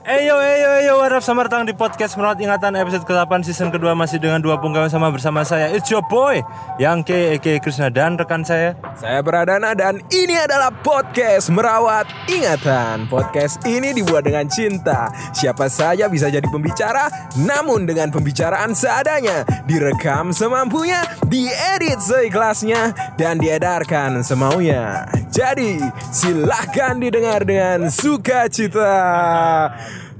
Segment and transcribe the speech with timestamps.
[0.00, 4.16] Eyo eyo eyo warap sama datang di podcast Merawat Ingatan episode ke-8 season kedua masih
[4.16, 6.40] dengan dua punggawa sama bersama saya It's your boy
[6.80, 13.12] Yang K Eke Krishna dan rekan saya Saya Pradana dan ini adalah podcast Merawat Ingatan.
[13.12, 15.12] Podcast ini dibuat dengan cinta.
[15.36, 17.08] Siapa saja bisa jadi pembicara,
[17.44, 19.48] namun dengan pembicaraan seadanya.
[19.64, 21.00] Direkam semampunya,
[21.32, 25.08] diedit seikhlasnya, dan diedarkan semaunya.
[25.32, 25.80] Jadi,
[26.12, 28.92] silahkan didengar dengan sukacita.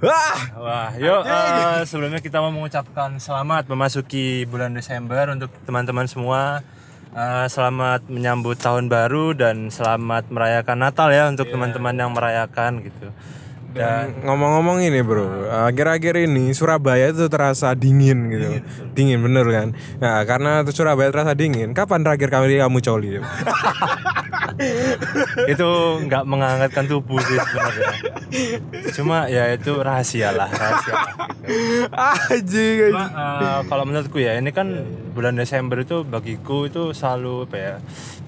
[0.00, 6.64] Wah, Wah yuk eh, sebelumnya kita mau mengucapkan selamat memasuki bulan Desember untuk teman-teman semua.
[7.12, 13.12] Eh, Selamat menyambut tahun baru dan selamat merayakan Natal ya untuk teman-teman yang merayakan gitu
[13.70, 18.48] Dan ngomong-ngomong ini bro, akhir-akhir ini Surabaya itu terasa dingin gitu,
[18.98, 19.68] dingin, bener kan?
[20.02, 23.10] Nah karena Surabaya terasa dingin, kapan terakhir kali kamu coli?
[25.52, 25.70] itu
[26.04, 27.92] nggak menghangatkan tubuh sih sebenarnya
[28.92, 30.94] cuma ya itu rahasia lah rahasia
[31.90, 32.14] lah,
[32.44, 32.92] gitu.
[32.92, 34.84] Cuma, eh, kalau menurutku ya ini kan
[35.16, 37.74] bulan Desember itu bagiku itu selalu apa ya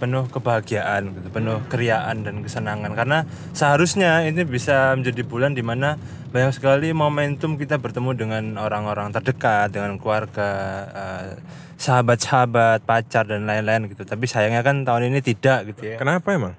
[0.02, 3.22] penuh kebahagiaan gitu, penuh keriaan dan kesenangan karena
[3.54, 5.96] seharusnya ini bisa menjadi bulan di mana
[6.28, 10.50] banyak sekali momentum kita bertemu dengan orang-orang terdekat dengan keluarga
[10.92, 11.40] eh,
[11.80, 16.52] sahabat-sahabat pacar dan lain-lain gitu tapi sayangnya kan tahun ini tidak gitu ya Kenapa emang?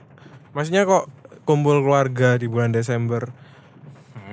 [0.58, 1.06] Maksudnya kok
[1.46, 3.30] kumpul keluarga di bulan Desember?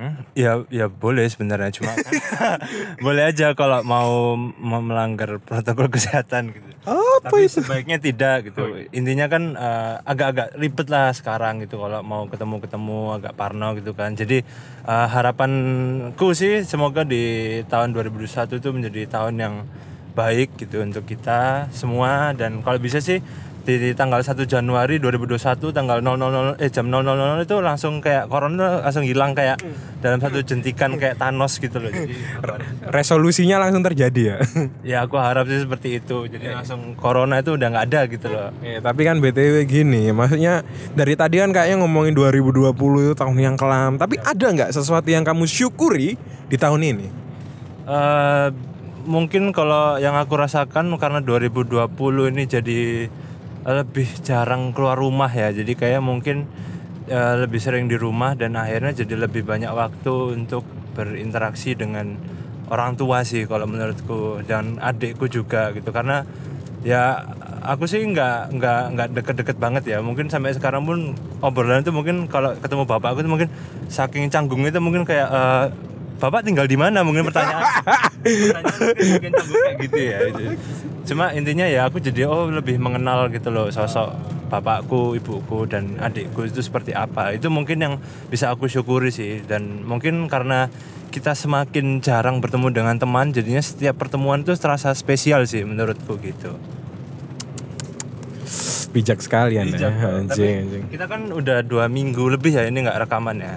[0.01, 2.09] Hmm, ya ya boleh sebenarnya cuma kan
[3.05, 6.65] boleh aja kalau mau mau melanggar protokol kesehatan gitu.
[6.89, 8.81] Apa Tapi sebaiknya tidak gitu.
[8.97, 14.17] Intinya kan eh, agak-agak ribet lah sekarang gitu kalau mau ketemu-ketemu agak parno gitu kan.
[14.17, 14.41] Jadi
[14.89, 19.55] eh, harapanku sih semoga di tahun 2021 itu menjadi tahun yang
[20.17, 23.21] baik gitu untuk kita semua dan kalau bisa sih
[23.61, 28.81] di, di tanggal 1 Januari 2021 tanggal 000 eh jam 000 itu langsung kayak corona
[28.81, 29.61] langsung hilang kayak
[30.01, 31.93] dalam satu jentikan kayak Thanos gitu loh.
[31.93, 32.17] Jadi
[32.97, 34.37] Resolusinya langsung terjadi ya?
[34.97, 36.25] ya aku harap sih seperti itu.
[36.25, 38.49] Jadi langsung corona itu udah nggak ada gitu loh.
[38.65, 40.65] Eh, tapi kan BTW gini, maksudnya
[40.97, 42.73] dari tadi kan kayaknya ngomongin 2020
[43.05, 44.01] itu tahun yang kelam.
[44.01, 46.17] Tapi ada nggak sesuatu yang kamu syukuri
[46.49, 47.07] di tahun ini?
[47.81, 48.47] eh
[49.03, 51.89] mungkin kalau yang aku rasakan karena 2020
[52.31, 52.79] ini jadi
[53.65, 55.53] lebih jarang keluar rumah ya.
[55.53, 56.49] Jadi kayak mungkin
[57.09, 62.19] eh, lebih sering di rumah dan akhirnya jadi lebih banyak waktu untuk berinteraksi dengan
[62.71, 66.23] orang tua sih kalau menurutku dan adikku juga gitu karena
[66.87, 67.19] ya
[67.61, 72.25] aku sih nggak nggak nggak deket-deket banget ya mungkin sampai sekarang pun obrolan itu mungkin
[72.25, 73.49] kalau ketemu bapak aku tuh mungkin
[73.91, 75.65] saking canggung itu mungkin kayak eh,
[76.21, 77.01] bapak tinggal di mana?
[77.01, 77.65] Mungkin pertanyaan.
[77.81, 78.63] Pertanyaan
[79.17, 80.19] mungkin canggung kayak gitu ya
[81.01, 84.13] cuma intinya ya aku jadi oh lebih mengenal gitu loh sosok
[84.51, 87.31] bapakku ibuku dan adikku itu seperti apa.
[87.31, 87.93] Itu mungkin yang
[88.27, 89.39] bisa aku syukuri sih.
[89.47, 90.67] Dan mungkin karena
[91.07, 96.59] kita semakin jarang bertemu dengan teman jadinya setiap pertemuan itu terasa spesial sih menurutku gitu.
[98.91, 100.83] Bijak sekalian ya, Bijak, anjing, anjing.
[100.91, 103.55] kita kan udah dua minggu lebih ya ini nggak rekaman ya.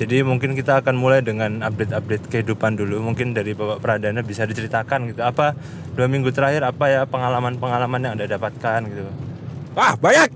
[0.00, 3.04] Jadi mungkin kita akan mulai dengan update-update kehidupan dulu.
[3.04, 5.20] Mungkin dari Bapak Pradana bisa diceritakan gitu.
[5.20, 5.52] Apa
[5.92, 9.04] dua minggu terakhir apa ya pengalaman-pengalaman yang anda dapatkan gitu.
[9.76, 10.32] Wah banyak.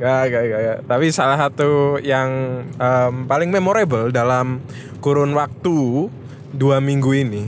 [0.00, 0.78] Gak, gak, gak, gak.
[0.88, 2.28] Tapi salah satu yang
[2.80, 4.64] em, paling memorable dalam
[5.04, 6.08] kurun waktu
[6.56, 7.44] dua minggu ini,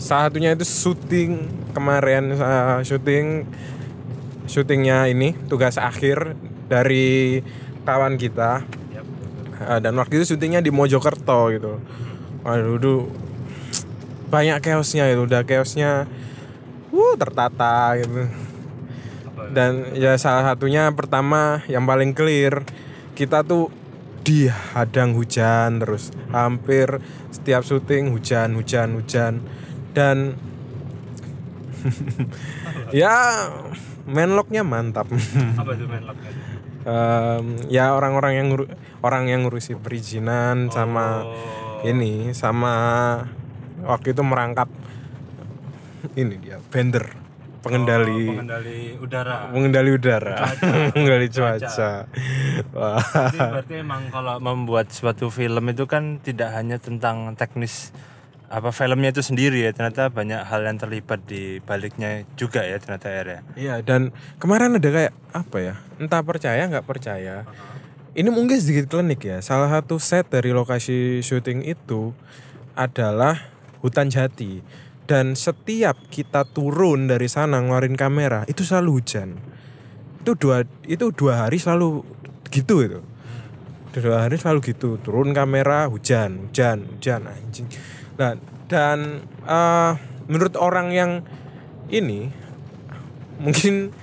[0.00, 3.44] salah satunya itu syuting kemarin, eh, syuting
[4.48, 6.32] syutingnya ini tugas akhir
[6.68, 7.40] dari
[7.82, 8.62] kawan kita.
[9.58, 11.82] Eh, dan waktu itu syutingnya di Mojokerto gitu.
[12.46, 13.02] Waduh, duh,
[14.30, 16.06] banyak chaosnya itu, udah chaosnya,
[16.94, 18.30] uh tertata gitu.
[19.50, 22.62] Dan ya salah satunya pertama yang paling clear
[23.16, 23.72] kita tuh
[24.22, 27.00] dihadang hujan terus hampir
[27.32, 29.34] setiap syuting hujan hujan hujan.
[29.96, 30.36] Dan
[33.00, 33.48] ya
[34.04, 35.08] menlocknya mantap.
[35.56, 36.04] Apa tuh main
[36.80, 38.48] Em, ya orang-orang yang
[39.00, 41.82] orang yang ngurusi perizinan sama Oh.
[41.82, 42.74] ini sama
[43.80, 44.70] waktu itu merangkap
[46.14, 47.10] ini dia vendor
[47.58, 49.50] pengendali Oh, pengendali udara.
[49.50, 50.34] pengendali udara,
[50.94, 51.58] pengendali Cuaca.
[51.58, 51.90] cuaca.
[52.72, 53.02] Wah.
[53.02, 57.90] Berarti, berarti emang kalau membuat suatu film itu kan tidak hanya tentang teknis
[58.48, 63.06] apa filmnya itu sendiri ya ternyata banyak hal yang terlibat di baliknya juga ya ternyata
[63.12, 63.40] ya Ria.
[63.52, 64.08] Iya dan
[64.40, 65.74] kemarin ada kayak apa ya?
[66.00, 67.44] Entah percaya nggak percaya.
[68.16, 69.44] Ini mungkin sedikit klinik ya.
[69.44, 72.16] Salah satu set dari lokasi syuting itu
[72.72, 73.52] adalah
[73.84, 74.64] hutan jati.
[75.04, 79.36] Dan setiap kita turun dari sana ngeluarin kamera itu selalu hujan.
[80.24, 82.00] Itu dua itu dua hari selalu
[82.48, 83.00] gitu itu.
[83.98, 87.66] dua hari selalu gitu turun kamera hujan hujan hujan anjing
[88.18, 88.34] nah
[88.68, 89.92] dan eh,
[90.28, 91.10] menurut orang yang
[91.88, 92.28] ini
[93.40, 93.94] mungkin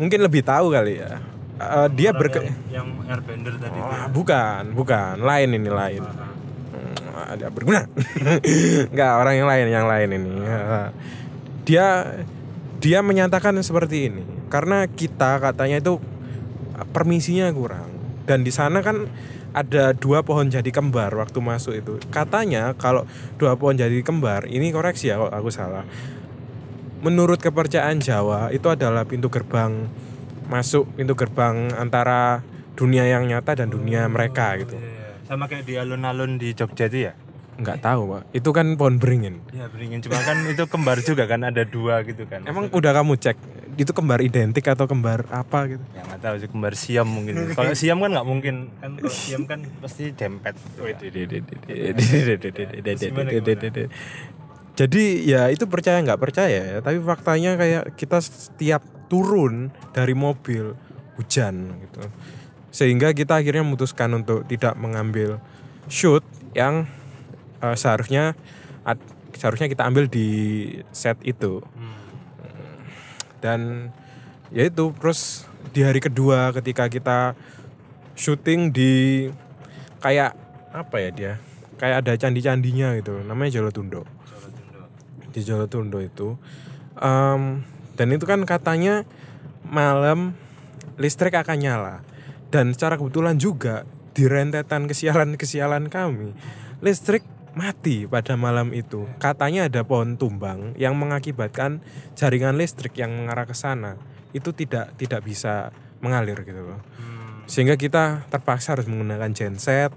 [0.00, 1.20] mungkin lebih tahu kali ya.
[1.60, 3.84] Eh, dia berke yang, yang airbender tadi tuh.
[3.84, 5.20] Wah, bukan bukan.
[5.20, 6.02] Lain ini lain.
[6.02, 7.84] Hmm, ada berguna.
[8.96, 10.32] Nggak orang yang lain yang lain ini.
[10.40, 10.60] Ya.
[11.68, 11.86] dia
[12.80, 14.24] dia menyatakan seperti ini.
[14.48, 16.00] Karena kita katanya itu
[16.96, 17.92] permisinya kurang.
[18.24, 19.06] Dan di sana kan
[19.50, 21.94] ada dua pohon jadi kembar waktu masuk itu.
[22.10, 23.06] Katanya kalau
[23.36, 25.84] dua pohon jadi kembar ini koreksi ya kalau aku salah.
[27.00, 29.88] Menurut kepercayaan Jawa itu adalah pintu gerbang
[30.50, 32.42] masuk pintu gerbang antara
[32.74, 34.76] dunia yang nyata dan dunia mereka gitu.
[34.76, 37.14] Iya, sama kayak di alun-alun di Jogja itu ya
[37.60, 41.44] nggak tahu pak itu kan pohon beringin ya beringin cuma kan itu kembar juga kan
[41.44, 43.36] ada dua gitu kan emang udah kamu cek
[43.76, 47.72] itu kembar identik atau kembar apa gitu ya nggak tahu sih kembar siam mungkin kalau
[47.76, 50.56] siam kan nggak mungkin kan kalau siam kan pasti dempet
[54.80, 58.80] jadi ya itu percaya nggak percaya ya tapi faktanya kayak kita setiap
[59.12, 60.72] turun dari mobil
[61.20, 62.02] hujan gitu
[62.70, 65.42] sehingga kita akhirnya memutuskan untuk tidak mengambil
[65.90, 66.22] shoot
[66.54, 66.86] yang
[67.60, 68.34] eh, seharusnya
[68.84, 70.28] ad- seharusnya kita ambil di
[70.92, 71.64] set itu.
[73.40, 73.88] Dan
[74.52, 77.38] ya itu terus di hari kedua ketika kita
[78.18, 78.92] syuting di
[80.04, 80.36] kayak
[80.72, 81.32] apa ya dia?
[81.80, 84.04] Kayak ada candi-candinya gitu namanya Jolotundo
[85.30, 86.36] di Jolotundo itu
[87.00, 87.64] Em,
[87.96, 89.08] dan itu kan katanya
[89.64, 90.36] malam
[91.00, 91.96] listrik akan nyala.
[92.52, 96.36] Dan secara kebetulan juga di rentetan kesialan-kesialan kami
[96.84, 97.24] listrik
[97.54, 99.06] mati pada malam itu.
[99.18, 101.82] Katanya ada pohon tumbang yang mengakibatkan
[102.14, 103.98] jaringan listrik yang mengarah ke sana.
[104.30, 106.80] Itu tidak tidak bisa mengalir gitu loh.
[107.50, 109.90] Sehingga kita terpaksa harus menggunakan genset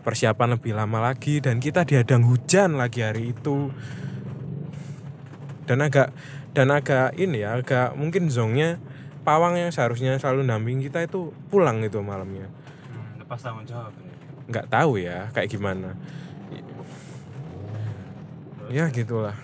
[0.00, 3.74] persiapan lebih lama lagi dan kita dihadang hujan lagi hari itu.
[5.66, 6.14] Dan agak
[6.50, 8.82] dan agak ini ya agak mungkin zongnya
[9.22, 12.50] pawang yang seharusnya selalu namping kita itu pulang itu malamnya.
[12.90, 13.94] Hmm, lepas tanggung jawab
[14.50, 15.94] nggak tahu ya kayak gimana
[18.70, 19.34] ya gitulah.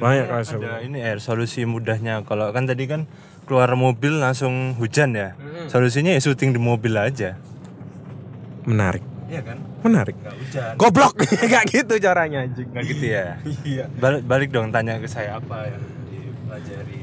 [0.00, 2.24] Banyak rasa ada ini air solusi mudahnya.
[2.24, 3.04] Kalau kan tadi kan
[3.44, 5.36] keluar mobil langsung hujan ya.
[5.68, 7.36] Solusinya ya syuting di mobil aja.
[8.64, 9.04] Menarik.
[9.30, 9.58] Iya kan?
[9.84, 10.16] Menarik.
[10.20, 10.72] Nggak hujan.
[10.76, 11.14] Goblok!
[11.48, 12.68] Nggak gitu caranya anjing.
[12.72, 13.24] Nggak gitu ya?
[13.70, 13.84] Iya.
[13.96, 16.99] Balik, balik dong tanya ke saya apa yang dipelajari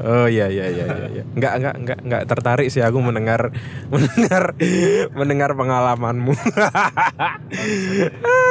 [0.00, 1.06] Oh iya iya iya iya.
[1.20, 1.22] iya.
[1.36, 3.52] Enggak enggak enggak enggak tertarik sih aku mendengar
[3.92, 4.56] mendengar
[5.12, 6.32] mendengar pengalamanmu.
[6.32, 7.36] Ah,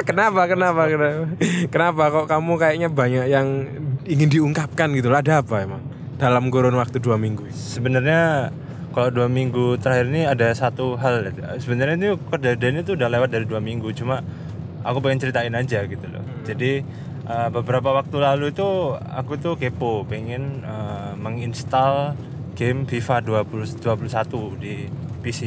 [0.09, 1.25] kenapa kenapa kenapa?
[1.73, 3.47] Kenapa kok kamu kayaknya banyak yang
[4.05, 5.81] ingin diungkapkan gitu lah ada apa emang?
[6.21, 8.53] Dalam kurun waktu dua minggu sebenarnya
[8.91, 13.47] kalau dua minggu terakhir ini ada satu hal sebenarnya ini kejadian itu udah lewat dari
[13.47, 14.19] dua minggu cuma
[14.83, 16.83] aku pengen ceritain aja gitu loh jadi
[17.27, 22.15] uh, beberapa waktu lalu itu aku tuh kepo pengen uh, menginstal
[22.56, 24.89] game FIFA 20, 21 di
[25.21, 25.41] PC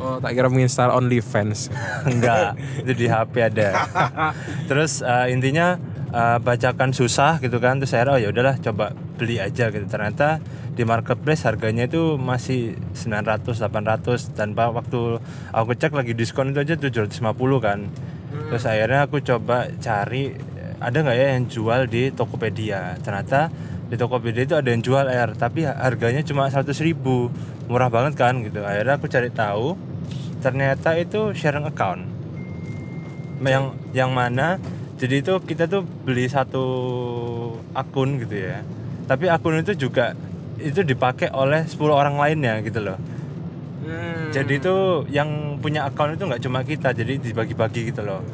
[0.00, 1.68] Oh tak kira menginstal OnlyFans.
[2.10, 3.84] enggak itu di HP ada.
[4.68, 5.76] Terus uh, intinya
[6.10, 9.84] uh, bacakan susah gitu kan terus saya oh ya udahlah coba beli aja gitu.
[9.84, 10.40] Ternyata
[10.72, 15.20] di marketplace harganya itu masih 900 800 dan pak waktu
[15.52, 17.20] aku cek lagi diskon itu aja 750
[17.60, 17.84] kan.
[18.48, 20.32] Terus akhirnya aku coba cari
[20.80, 22.96] ada nggak ya yang jual di Tokopedia?
[23.04, 23.52] Ternyata
[23.92, 27.28] di Tokopedia itu ada yang jual air tapi harganya cuma 100.000 ribu.
[27.68, 28.64] Murah banget kan gitu.
[28.64, 29.76] Akhirnya aku cari tahu
[30.40, 32.08] ternyata itu sharing account.
[33.44, 34.56] Yang yang mana
[34.96, 36.64] jadi itu kita tuh beli satu
[37.76, 38.64] akun gitu ya.
[39.04, 40.16] Tapi akun itu juga
[40.56, 42.96] itu dipakai oleh 10 orang lainnya gitu loh.
[44.32, 48.24] Jadi itu yang punya akun itu nggak cuma kita jadi dibagi-bagi gitu loh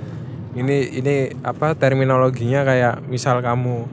[0.56, 3.84] Ini ini apa terminologinya kayak misal kamu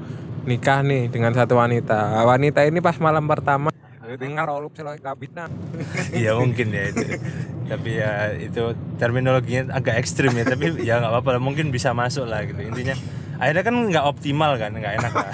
[0.47, 2.23] nikah nih dengan satu wanita.
[2.23, 3.73] Wanita ini pas malam pertama
[4.13, 5.49] dengar olup seloi kabitna.
[6.19, 7.17] Iya mungkin ya itu.
[7.65, 8.63] Tapi ya itu
[9.01, 12.61] terminologinya agak ekstrim ya tapi ya nggak apa-apa mungkin bisa masuk lah gitu.
[12.61, 12.93] Intinya
[13.41, 15.29] akhirnya kan nggak optimal kan nggak enak lah.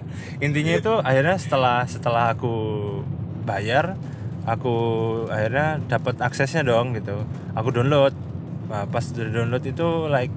[0.46, 2.54] Intinya itu akhirnya setelah setelah aku
[3.44, 3.98] bayar
[4.46, 4.74] aku
[5.28, 7.22] akhirnya dapat aksesnya dong gitu.
[7.54, 8.14] Aku download.
[8.72, 10.32] Nah, pas udah download itu like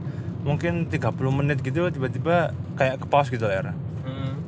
[0.46, 3.74] mungkin 30 menit gitu tiba-tiba kayak ke pause gitu ya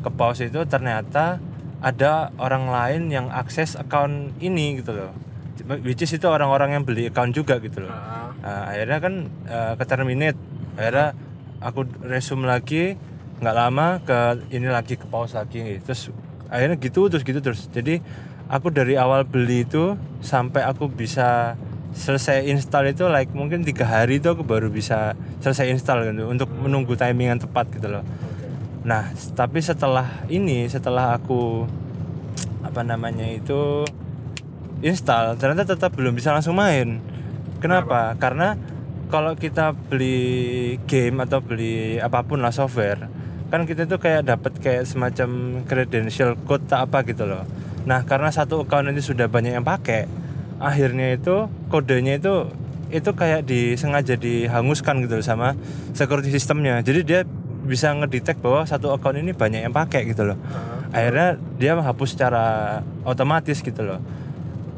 [0.07, 1.41] ke pause itu ternyata
[1.83, 5.11] ada orang lain yang akses account ini gitu loh.
[5.67, 7.91] Which is itu orang-orang yang beli account juga gitu loh.
[7.91, 9.13] Nah, akhirnya kan
[9.49, 10.39] eh, ke terminate
[10.77, 11.17] akhirnya
[11.59, 12.93] aku resume lagi
[13.41, 15.81] nggak lama ke ini lagi ke pause lagi.
[15.81, 16.13] Terus
[16.49, 17.69] akhirnya gitu terus gitu terus.
[17.69, 18.01] Jadi
[18.47, 21.59] aku dari awal beli itu sampai aku bisa
[21.95, 26.51] selesai install itu like mungkin tiga hari itu aku baru bisa selesai install gitu untuk
[26.51, 28.03] menunggu timing yang tepat gitu loh.
[28.83, 31.67] Nah tapi setelah ini setelah aku
[32.63, 33.87] apa namanya itu
[34.83, 36.99] install ternyata tetap belum bisa langsung main.
[37.57, 38.13] Kenapa?
[38.21, 38.53] Karena
[39.07, 43.07] kalau kita beli game atau beli apa pun lah software
[43.47, 47.47] kan kita tuh kayak dapat kayak semacam credential code tak apa gitu loh.
[47.87, 50.26] Nah karena satu account ini sudah banyak yang pakai
[50.57, 52.49] akhirnya itu kodenya itu
[52.87, 55.59] itu kayak disengaja dihanguskan gitu loh sama
[55.91, 57.19] security sistemnya jadi dia
[57.67, 60.39] bisa ngedetect bahwa satu account ini banyak yang pakai gitu loh.
[60.95, 63.99] Akhirnya dia menghapus secara otomatis gitu loh.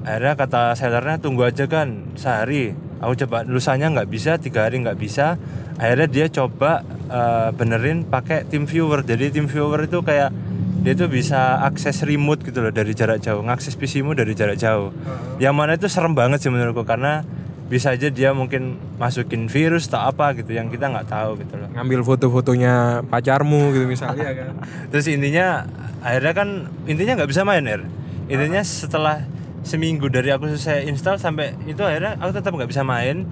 [0.01, 2.73] Akhirnya kata sellernya tunggu aja kan sehari.
[2.99, 5.37] Aku coba lusanya nggak bisa tiga hari nggak bisa.
[5.77, 10.33] Akhirnya dia coba eh, benerin pakai team viewer jadi team viewer itu kayak
[10.79, 13.43] dia tuh bisa akses remote gitu loh dari jarak jauh.
[13.43, 14.95] Ngakses PCmu dari jarak jauh.
[15.35, 17.27] Yang mana itu serem banget sih menurutku karena
[17.69, 21.69] bisa aja dia mungkin masukin virus tak apa gitu yang kita nggak tahu gitu loh.
[21.75, 24.55] Ngambil foto-fotonya pacarmu gitu misalnya kan.
[24.89, 25.67] Terus intinya
[25.99, 26.49] akhirnya kan
[26.87, 27.83] intinya nggak bisa main er.
[28.31, 29.21] Intinya setelah
[29.67, 33.27] seminggu dari aku selesai install sampai itu akhirnya aku tetap nggak bisa main.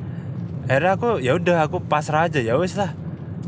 [0.68, 2.44] Akhirnya aku ya udah aku pasrah aja.
[2.44, 2.92] Ya wes lah.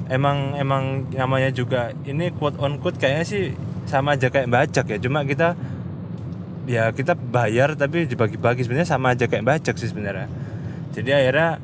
[0.09, 3.53] Emang emang namanya juga ini quote on quote kayaknya sih
[3.89, 4.97] sama aja kayak bajak ya.
[5.01, 5.57] Cuma kita
[6.69, 8.61] ya kita bayar tapi dibagi-bagi.
[8.63, 10.29] Sebenarnya sama aja kayak bajak sih sebenarnya.
[10.93, 11.57] Jadi akhirnya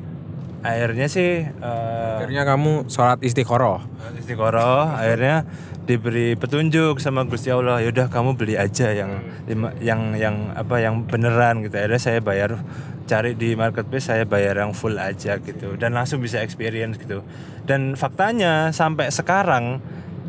[0.66, 3.86] akhirnya sih eh, akhirnya kamu sholat istiqoroh.
[4.18, 5.46] Istiqoroh akhirnya
[5.86, 7.78] diberi petunjuk sama Gusti Allah.
[7.86, 11.78] Yaudah kamu beli aja yang lima- yang yang apa yang beneran gitu.
[11.78, 12.58] Akhirnya saya bayar
[13.06, 15.78] cari di marketplace saya bayar yang full aja gitu.
[15.78, 17.22] Dan langsung bisa experience gitu.
[17.62, 19.78] Dan faktanya sampai sekarang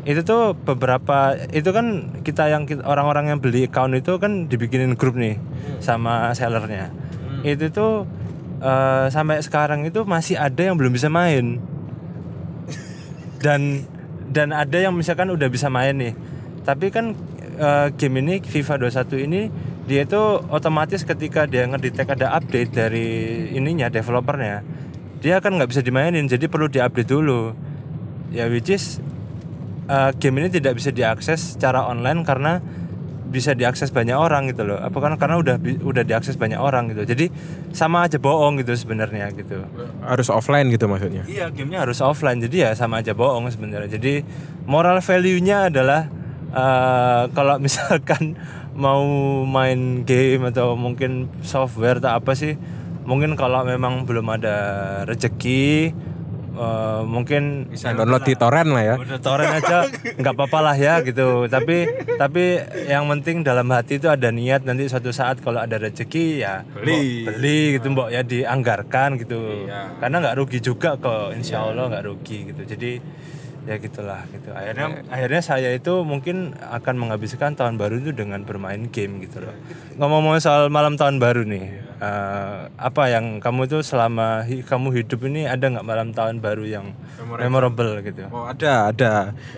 [0.08, 5.20] itu tuh beberapa itu kan kita yang orang-orang yang beli account itu kan dibikinin grup
[5.20, 5.36] nih
[5.84, 6.88] sama sellernya.
[7.44, 8.08] Itu tuh
[8.64, 11.60] eh, sampai sekarang itu masih ada yang belum bisa main.
[13.38, 13.84] Dan
[14.32, 16.16] dan ada yang misalkan udah bisa main nih.
[16.64, 17.12] Tapi kan
[17.60, 19.52] eh, game ini FIFA 21 ini
[19.84, 23.08] dia itu otomatis ketika dia ngedetect ada update dari
[23.52, 24.64] ininya developernya
[25.18, 26.30] dia kan nggak bisa dimainin.
[26.30, 27.52] Jadi perlu diupdate dulu.
[28.30, 29.02] Ya which is
[29.88, 32.60] eh, game ini tidak bisa diakses secara online karena
[33.28, 37.04] bisa diakses banyak orang gitu loh apa kan karena udah udah diakses banyak orang gitu
[37.04, 37.28] jadi
[37.76, 39.68] sama aja bohong gitu sebenarnya gitu
[40.00, 42.40] harus offline gitu maksudnya Iya, gamenya harus offline.
[42.40, 44.00] Jadi ya sama aja bohong sebenarnya.
[44.00, 44.24] Jadi
[44.64, 46.08] moral value-nya adalah
[46.48, 48.32] eh, kalau misalkan
[48.72, 49.04] mau
[49.44, 52.56] main game atau mungkin software atau apa sih,
[53.04, 54.56] mungkin kalau memang belum ada
[55.04, 55.92] rezeki
[56.58, 58.94] eh, mungkin bisa download di torrent lah ya.
[59.22, 59.86] Torrent aja
[60.18, 61.46] nggak apa-apa lah ya gitu.
[61.46, 61.86] Tapi
[62.18, 62.58] tapi
[62.90, 67.22] yang penting dalam hati itu ada niat nanti suatu saat kalau ada rezeki ya Beli.
[67.24, 69.70] mbok beli gitu mbok ya dianggarkan gitu.
[70.02, 72.62] Karena nggak rugi juga kok insya Allah nggak rugi gitu.
[72.66, 72.92] Jadi
[73.68, 78.88] ya gitulah gitu akhirnya akhirnya saya itu mungkin akan menghabiskan tahun baru itu dengan bermain
[78.88, 79.52] game gitu loh
[80.00, 81.66] ngomong-ngomong soal malam tahun baru nih
[82.00, 86.64] eh, apa yang kamu itu selama hi- kamu hidup ini ada nggak malam tahun baru
[86.64, 86.96] yang
[87.44, 89.12] memorable gitu Oh ada ada.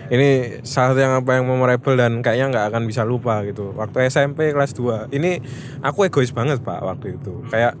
[0.09, 3.71] Ini salah satu yang apa yang memorable dan kayaknya nggak akan bisa lupa gitu.
[3.71, 5.39] Waktu SMP kelas 2 Ini
[5.79, 7.45] aku egois banget pak waktu itu.
[7.47, 7.79] Kayak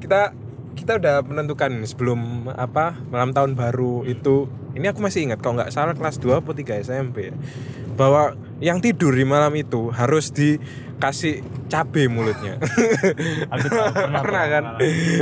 [0.00, 0.32] kita
[0.76, 5.72] kita udah menentukan sebelum apa malam tahun baru itu ini aku masih ingat kalau nggak
[5.72, 7.34] salah kelas 2 atau 3 SMP ya,
[7.96, 11.40] bahwa yang tidur di malam itu harus dikasih
[11.72, 12.60] cabe mulutnya
[13.56, 14.64] Aku tahu, pernah, Pernah kan?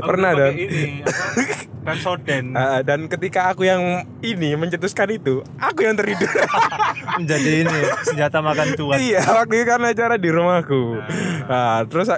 [0.03, 0.53] Pernah, pakai Dan?
[0.59, 1.74] Ini apa?
[1.85, 6.29] Pepsodent Ah, dan ketika aku yang ini mencetuskan itu aku yang tertidur
[7.21, 8.97] menjadi ini senjata makan tuan.
[8.99, 10.99] Iya, waktu itu kan acara di rumahku.
[11.47, 12.11] Nah, terus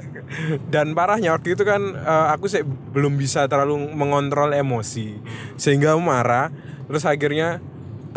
[0.70, 5.18] dan parahnya waktu itu kan eh, aku sih belum bisa terlalu mengontrol emosi
[5.60, 6.48] sehingga marah.
[6.86, 7.58] Terus akhirnya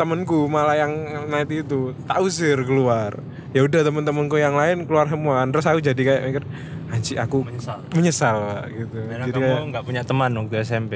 [0.00, 0.92] temenku malah yang
[1.28, 3.20] nanti itu tak usir keluar.
[3.52, 5.44] Ya udah temen-temenku yang lain keluar semua.
[5.44, 6.44] Terus aku jadi kayak mikir
[6.88, 7.78] anjir aku Menyesal.
[7.92, 8.96] menyesal Pak," gitu.
[9.04, 10.92] Karena Jadi kamu nggak punya teman waktu SMP.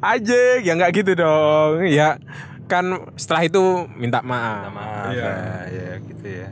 [0.00, 1.84] aja ya nggak gitu dong.
[1.84, 2.16] Ya
[2.64, 3.62] kan setelah itu
[3.92, 4.70] minta maaf.
[4.70, 5.26] Maaf Iya.
[5.26, 5.34] ya,
[5.66, 6.48] ya gitu ya.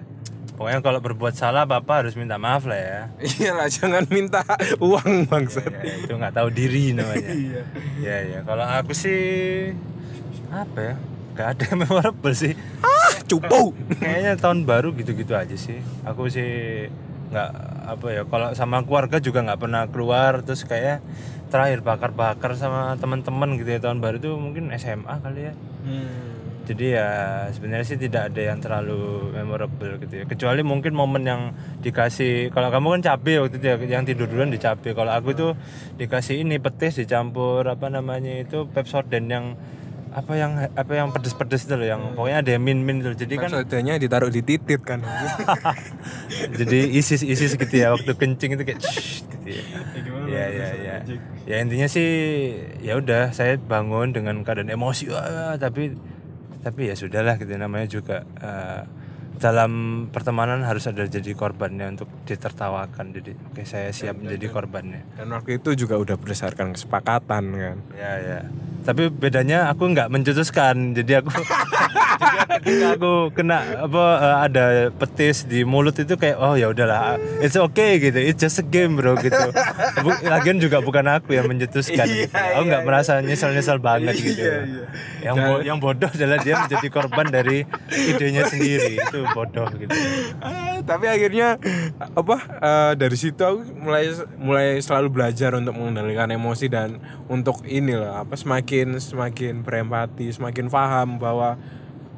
[0.58, 3.00] Pokoknya kalau berbuat salah bapak harus minta maaf lah ya.
[3.22, 4.42] Iyalah jangan minta
[4.82, 5.70] uang bangsat.
[5.70, 7.30] ya itu nggak tahu diri namanya.
[7.38, 7.62] Iya.
[8.02, 8.38] Ya ya.
[8.42, 9.20] Kalau aku sih
[10.52, 10.94] apa ya?
[11.38, 12.52] Gak ada yang memorable sih.
[12.82, 13.76] Ah, cupu.
[14.00, 15.78] Kayaknya tahun baru gitu-gitu aja sih.
[16.02, 16.86] Aku sih
[17.28, 17.50] nggak
[17.94, 18.22] apa ya.
[18.26, 20.42] Kalau sama keluarga juga nggak pernah keluar.
[20.42, 21.04] Terus kayak
[21.48, 25.54] terakhir bakar-bakar sama teman-teman gitu ya tahun baru itu mungkin SMA kali ya.
[26.68, 27.08] jadi ya
[27.56, 31.42] sebenarnya sih tidak ada yang terlalu memorable gitu ya kecuali mungkin momen yang
[31.80, 35.32] dikasih kalau kamu kan cabai waktu itu ya, yang tidur duluan di cabai kalau aku
[35.32, 35.52] tuh
[35.96, 39.56] dikasih ini petis dicampur apa namanya itu pepsodent yang
[40.18, 43.50] apa yang apa yang pedes-pedes itu loh yang pokoknya ada yang min-min itu jadi kan
[43.54, 44.98] Sodanya ditaruh di titit kan.
[46.58, 49.62] jadi isis-isis gitu ya waktu kencing itu kayak "Shh," gitu ya.
[50.26, 50.96] Ya ya ya.
[51.46, 52.10] Ya intinya sih
[52.82, 55.94] ya udah saya bangun dengan keadaan emosi wah, tapi
[56.66, 58.82] tapi ya sudahlah gitu namanya juga eh,
[59.38, 63.14] dalam pertemanan harus ada jadi korbannya untuk ditertawakan.
[63.14, 65.16] Jadi oke saya siap menjadi korbannya.
[65.16, 67.76] Dan waktu itu juga udah berdasarkan kesepakatan kan.
[67.94, 68.40] ya ya.
[68.82, 71.30] Tapi bedanya aku nggak mencetuskan jadi aku
[72.60, 77.56] ketika aku kena apa eh, ada petis di mulut itu kayak oh ya udahlah it's
[77.56, 78.18] okay gitu.
[78.18, 79.36] It's just a game bro gitu.
[80.26, 82.06] Lagian juga bukan aku yang mencetuskan.
[82.08, 82.30] Gitu.
[82.32, 84.42] aku nggak merasa nyesel nyesel banget gitu.
[85.22, 88.98] yang bo- yang bodoh adalah dia menjadi korban dari idenya sendiri.
[88.98, 89.94] Itu bodoh gitu.
[90.42, 91.56] Ah, tapi akhirnya
[92.14, 98.24] apa eh, dari situ aku mulai mulai selalu belajar untuk mengendalikan emosi dan untuk inilah
[98.24, 101.58] apa semakin semakin berempati semakin paham bahwa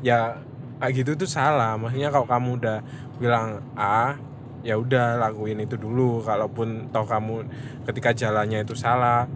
[0.01, 0.37] ya
[0.81, 1.77] kayak gitu tuh salah.
[1.77, 2.79] Maksudnya kalau kamu udah
[3.21, 4.17] bilang A
[4.61, 6.25] ya udah lakuin itu dulu.
[6.25, 7.45] Kalaupun toh kamu
[7.89, 9.29] ketika jalannya itu salah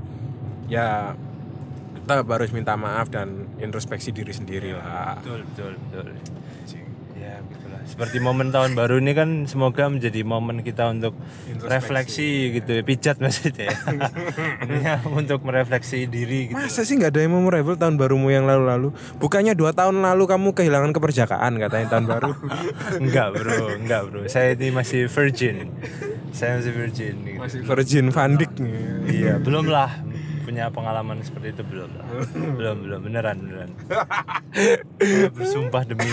[0.69, 1.13] ya
[2.05, 5.17] kita harus minta maaf dan introspeksi diri sendiri lah.
[5.21, 6.07] Betul betul betul
[7.85, 11.13] seperti momen tahun baru ini kan semoga menjadi momen kita untuk
[11.69, 13.71] refleksi gitu pijat maksudnya
[14.65, 18.97] Intinya untuk merefleksi diri gitu Masa sih nggak ada yang memorable tahun barumu yang lalu-lalu?
[19.21, 22.31] Bukannya dua tahun lalu kamu kehilangan keperjakaan katanya tahun baru?
[23.05, 25.71] enggak bro enggak bro saya ini masih virgin
[26.35, 27.39] saya masih virgin gitu.
[27.39, 28.75] Masih Virgin Van Dijk nih.
[29.23, 29.91] iya belum lah
[30.45, 31.63] punya pengalaman seperti itu?
[31.65, 31.89] Belum.
[31.97, 32.07] Lah
[32.61, 33.01] belum belum.
[33.01, 33.71] Beneran beneran.
[35.37, 36.13] Bersumpah demi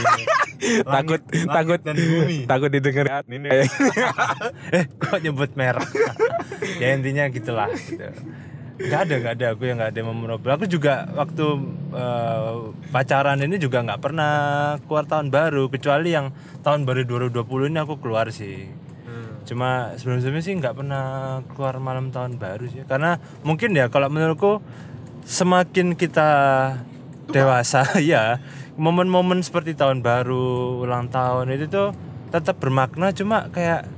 [0.88, 1.80] takut langit takut.
[1.84, 2.40] dan bumi.
[2.48, 3.06] Takut didengar.
[3.28, 3.50] Ini.
[4.78, 5.90] eh kok nyebut merek
[6.80, 8.08] ya intinya gitulah gitu.
[8.82, 9.46] Nggak ada nggak ada.
[9.54, 11.46] Aku yang nggak ada yang memorable aku juga waktu
[11.94, 12.54] eh,
[12.90, 14.34] pacaran ini juga nggak pernah
[14.86, 15.70] keluar tahun baru.
[15.70, 16.34] Kecuali yang
[16.66, 18.81] tahun baru 2020 ini aku keluar sih
[19.52, 21.04] cuma sebelum-sebelumnya sih nggak pernah
[21.52, 22.88] keluar malam tahun baru sih.
[22.88, 24.64] Karena mungkin ya kalau menurutku
[25.28, 26.30] semakin kita
[27.28, 28.40] dewasa ya
[28.80, 31.92] momen-momen seperti tahun baru ulang tahun itu tuh
[32.32, 33.12] tetap bermakna.
[33.12, 33.92] Cuma kayak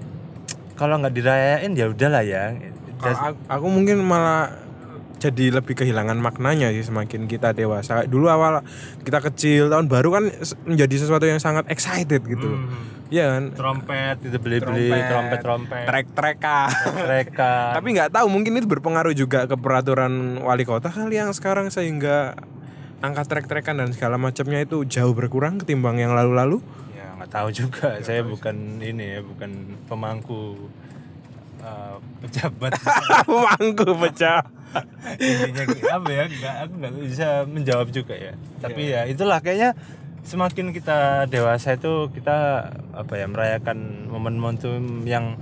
[0.74, 2.58] kalau nggak dirayain ya udahlah ya.
[2.98, 4.62] Kalau aku, aku mungkin malah
[5.24, 8.04] jadi lebih kehilangan maknanya sih semakin kita dewasa.
[8.04, 8.60] Dulu awal
[9.08, 10.24] kita kecil tahun baru kan
[10.68, 12.50] menjadi sesuatu yang sangat excited gitu.
[13.14, 13.44] Iya kan?
[13.54, 16.70] trompet itu beli-beli trompet trompet trek-trekan.
[16.98, 21.70] mereka Tapi nggak tahu mungkin itu berpengaruh juga ke peraturan wali kota kali yang sekarang
[21.70, 22.34] sehingga
[23.06, 26.64] angka trek-trekan dan segala macamnya itu jauh berkurang ketimbang yang lalu-lalu.
[26.98, 30.72] ya nggak tahu juga saya bukan ini ya bukan pemangku
[31.62, 32.74] eh, pejabat
[33.30, 34.42] Mangku pecah.
[35.18, 38.34] Intinya apa ya nggak aku nggak bisa menjawab juga ya.
[38.60, 39.78] Tapi ya itulah kayaknya
[40.24, 45.36] semakin kita dewasa itu kita apa ya merayakan momen-momen yang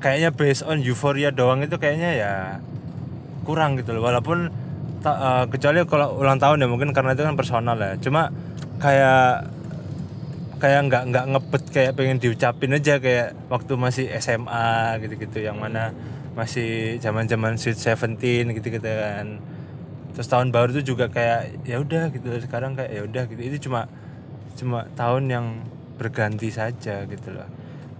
[0.00, 2.32] kayaknya based on euphoria doang itu kayaknya ya
[3.46, 4.02] kurang gitu loh.
[4.02, 4.48] Walaupun
[5.04, 7.94] ta- eh, kecuali kalau ulang tahun ya mungkin karena itu kan personal ya.
[8.00, 8.32] Cuma
[8.82, 9.46] kayak
[10.62, 15.90] kayak nggak nggak ngebet kayak pengen diucapin aja kayak waktu masih SMA gitu-gitu yang mana
[16.32, 19.40] masih zaman-zaman Sweet Seventeen gitu-gitu kan.
[20.12, 23.40] Terus tahun baru itu juga kayak ya udah gitu sekarang kayak ya udah gitu.
[23.40, 23.88] Itu cuma
[24.56, 25.46] cuma tahun yang
[25.96, 27.48] berganti saja gitu loh.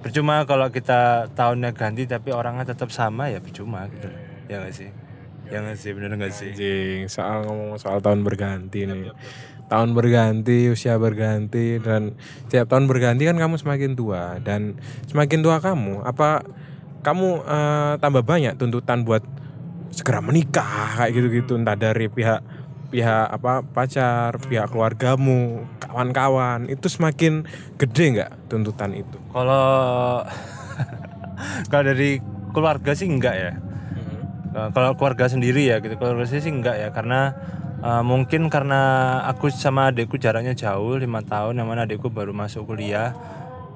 [0.03, 4.11] Percuma kalau kita tahunnya ganti tapi orangnya tetap sama ya percuma gitu
[4.51, 4.90] ya nggak sih?
[5.49, 5.90] Ya nggak sih?
[5.95, 6.51] Bener nggak sih?
[6.53, 9.14] Anjing, soal ngomong soal tahun berganti nih.
[9.71, 12.12] Tahun berganti, usia berganti dan
[12.53, 14.37] tiap tahun berganti kan kamu semakin tua.
[14.42, 14.77] Dan
[15.09, 16.45] semakin tua kamu, apa
[17.03, 19.23] kamu eh, tambah banyak tuntutan buat
[19.93, 22.41] segera menikah kayak gitu-gitu entah dari pihak
[22.93, 27.49] pihak apa pacar, pihak keluargamu, kawan-kawan itu semakin
[27.81, 29.17] gede nggak tuntutan itu?
[29.33, 30.21] Kalau
[31.73, 32.21] kalau dari
[32.53, 33.53] keluarga sih enggak ya.
[34.53, 37.33] Nah, Kalau keluarga sendiri ya gitu, keluarga sih enggak ya karena
[37.81, 38.81] uh, mungkin karena
[39.25, 43.17] aku sama adikku jaraknya jauh lima tahun, yang mana adikku baru masuk kuliah.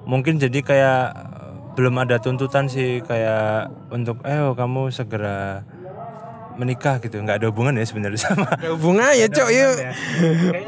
[0.05, 1.46] Mungkin jadi kayak uh,
[1.77, 5.63] belum ada tuntutan sih kayak untuk eh kamu segera
[6.57, 9.77] menikah gitu nggak ada hubungan ya sebenarnya sama Ada hubungannya cok yuk.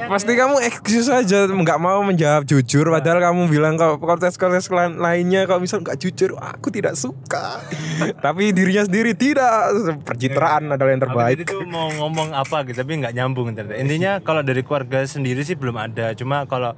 [0.05, 5.49] Pasti kamu excuse aja nggak mau menjawab jujur padahal kamu bilang kok kontes-kontes lain- lainnya
[5.49, 7.65] kalau misal nggak jujur aku tidak suka.
[8.25, 9.73] Tapi dirinya sendiri tidak.
[10.05, 11.49] Percitraan adalah yang terbaik.
[11.49, 13.81] tuh mau ngomong apa gitu tapi nggak nyambung ternyata.
[13.81, 16.13] Intinya kalau dari keluarga sendiri sih belum ada.
[16.13, 16.77] Cuma kalau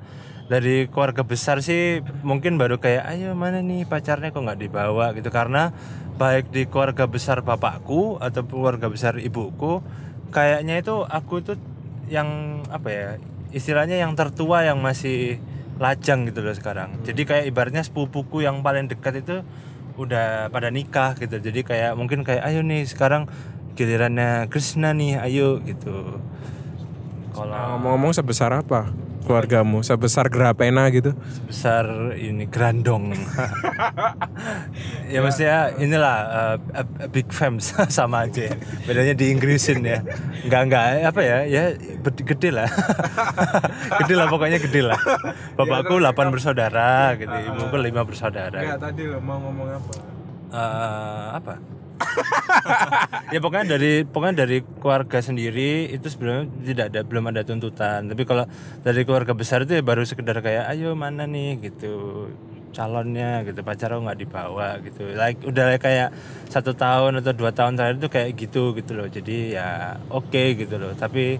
[0.51, 5.15] dari keluarga besar sih mungkin baru kayak ayo mana nih pacarnya kok nggak dibawa?
[5.15, 5.31] Gitu.
[5.31, 5.71] Karena
[6.19, 9.79] baik di keluarga besar bapakku atau keluarga besar ibuku
[10.35, 11.57] kayaknya itu aku tuh
[12.11, 13.09] yang apa ya
[13.55, 15.39] istilahnya yang tertua yang masih
[15.79, 16.99] lajang gitu loh sekarang.
[17.07, 19.47] Jadi kayak ibaratnya sepupuku yang paling dekat itu
[19.97, 21.39] udah pada nikah gitu.
[21.39, 23.31] Jadi kayak mungkin kayak ayo nih sekarang
[23.79, 26.19] gilirannya Krishna nih ayo gitu.
[27.31, 28.91] Kalau Ngomong-ngomong sebesar apa
[29.23, 29.81] keluargamu?
[29.81, 31.13] Sebesar Grapena gitu?
[31.45, 33.11] besar ini grandong
[35.07, 38.55] ya maksudnya inilah uh, a- a big fams sama aja ya.
[38.87, 39.99] bedanya di Inggrisin ya
[40.47, 41.65] nggak nggak apa ya ya
[42.01, 42.71] gede lah
[44.01, 45.01] gede lah pokoknya gede lah
[45.55, 49.93] bapakku 8 bersaudara gitu ibuku lima bersaudara tadi lo mau ngomong apa?
[50.51, 51.55] Eh, apa?
[53.35, 58.11] ya pokoknya dari pokoknya dari keluarga sendiri itu sebenarnya tidak ada belum ada tuntutan.
[58.11, 58.45] Tapi kalau
[58.83, 61.61] dari keluarga besar itu ya baru sekedar kayak ayo mana nih?
[61.61, 62.29] gitu.
[62.71, 63.61] Calonnya gitu.
[63.67, 65.03] Pacar nggak dibawa gitu.
[65.15, 66.15] Like udah kayak
[66.49, 69.09] satu tahun atau dua tahun terakhir itu kayak gitu gitu loh.
[69.11, 70.93] Jadi ya oke gitu loh.
[70.95, 71.39] Tapi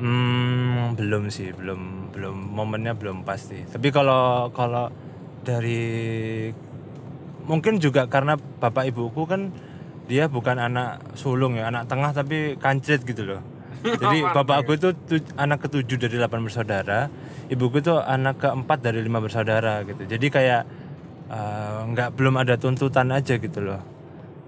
[0.00, 1.52] hmm, belum sih.
[1.56, 3.64] Belum belum momennya belum pasti.
[3.64, 4.92] Tapi kalau kalau
[5.46, 6.50] dari
[7.46, 9.54] mungkin juga karena bapak ibuku kan
[10.06, 13.42] dia bukan anak sulung ya anak tengah tapi kancret gitu loh.
[13.82, 17.10] Jadi bapak aku itu tu- anak ketujuh dari delapan bersaudara
[17.50, 20.06] ibuku itu anak keempat dari lima bersaudara gitu.
[20.06, 20.62] Jadi kayak
[21.30, 23.82] eh, nggak belum ada tuntutan aja gitu loh.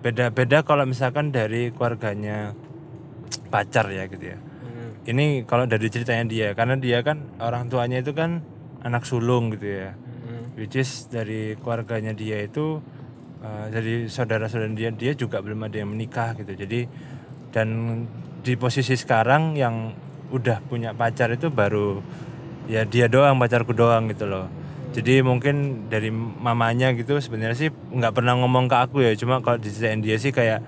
[0.02, 2.54] Beda beda kalau misalkan dari keluarganya
[3.50, 4.38] pacar ya gitu ya.
[5.08, 8.44] Ini kalau dari ceritanya dia karena dia kan orang tuanya itu kan
[8.84, 9.90] anak sulung gitu ya
[10.58, 12.82] which is dari keluarganya dia itu
[13.40, 16.52] uh, dari saudara-saudara dia dia juga belum ada yang menikah gitu.
[16.58, 16.80] Jadi
[17.54, 17.68] dan
[18.42, 19.94] di posisi sekarang yang
[20.28, 22.02] udah punya pacar itu baru
[22.68, 24.50] ya dia doang pacarku doang gitu loh.
[24.92, 29.14] Jadi mungkin dari mamanya gitu sebenarnya sih nggak pernah ngomong ke aku ya.
[29.14, 30.60] Cuma kalau diceritain dia sih kayak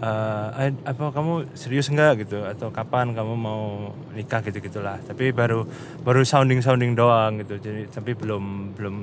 [0.00, 2.40] "Eh, apa kamu serius nggak gitu?
[2.48, 4.96] Atau kapan kamu mau nikah gitu gitulah.
[5.04, 5.68] Tapi baru
[6.00, 7.60] baru sounding sounding doang gitu.
[7.60, 8.96] Jadi tapi belum belum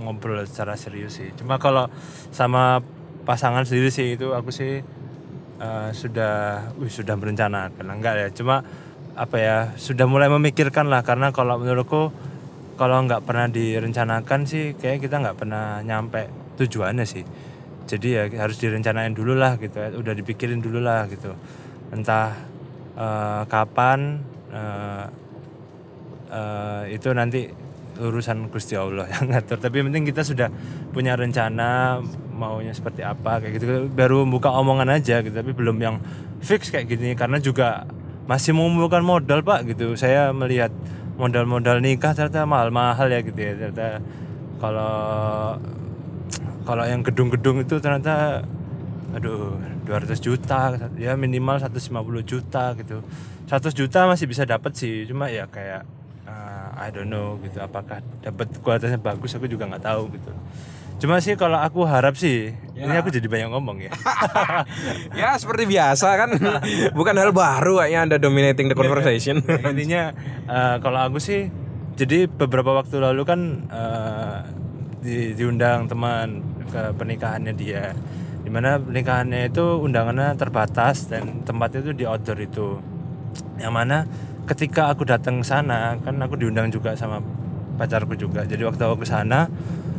[0.00, 1.28] ngobrol secara serius sih.
[1.36, 1.92] Cuma kalau
[2.32, 2.80] sama
[3.28, 4.80] pasangan sendiri sih itu aku sih
[5.60, 8.64] eh, sudah wih, sudah merencanakan enggak ya cuma
[9.12, 11.04] apa ya sudah mulai memikirkan lah.
[11.04, 12.08] Karena kalau menurutku
[12.80, 17.51] kalau nggak pernah direncanakan sih kayak kita nggak pernah nyampe tujuannya sih
[17.86, 19.78] jadi ya harus direncanain dulu lah gitu.
[19.78, 21.34] Udah dipikirin dulu lah gitu.
[21.92, 22.34] Entah
[22.96, 25.06] eh, kapan eh,
[26.32, 27.48] eh, itu nanti
[28.00, 29.58] urusan Gusti Allah yang ngatur.
[29.60, 30.48] Tapi yang penting kita sudah
[30.90, 32.00] punya rencana
[32.32, 33.64] maunya seperti apa kayak gitu.
[33.92, 35.96] Baru buka omongan aja gitu tapi belum yang
[36.40, 37.12] fix kayak gini.
[37.12, 37.84] Karena juga
[38.24, 39.94] masih mengumpulkan modal pak gitu.
[39.98, 40.72] Saya melihat
[41.20, 43.52] modal-modal nikah ternyata mahal-mahal ya gitu ya.
[43.58, 44.00] Ternyata
[44.62, 45.58] kalau
[46.62, 48.42] kalau yang gedung-gedung itu ternyata
[49.12, 51.92] aduh 200 juta ya minimal 150
[52.24, 53.04] juta gitu.
[53.50, 55.84] 100 juta masih bisa dapat sih cuma ya kayak
[56.24, 60.32] uh, I don't know gitu apakah dapat kualitasnya bagus aku juga nggak tahu gitu.
[61.02, 63.92] Cuma sih kalau aku harap sih ini aku jadi banyak ngomong ya.
[65.18, 66.30] Ya seperti biasa kan.
[66.98, 69.42] Bukan hal baru kayaknya anda dominating the conversation.
[69.42, 70.02] Ya, intinya
[70.46, 71.50] eh, kalau aku sih
[71.98, 74.38] jadi beberapa waktu lalu kan eh,
[75.02, 77.90] di, diundang teman ke pernikahannya dia.
[78.42, 82.78] Di mana pernikahannya itu undangannya terbatas dan tempatnya itu di outdoor itu.
[83.58, 83.98] Yang mana
[84.46, 87.18] ketika aku datang sana kan aku diundang juga sama
[87.76, 88.46] pacarku juga.
[88.46, 89.50] Jadi waktu aku ke sana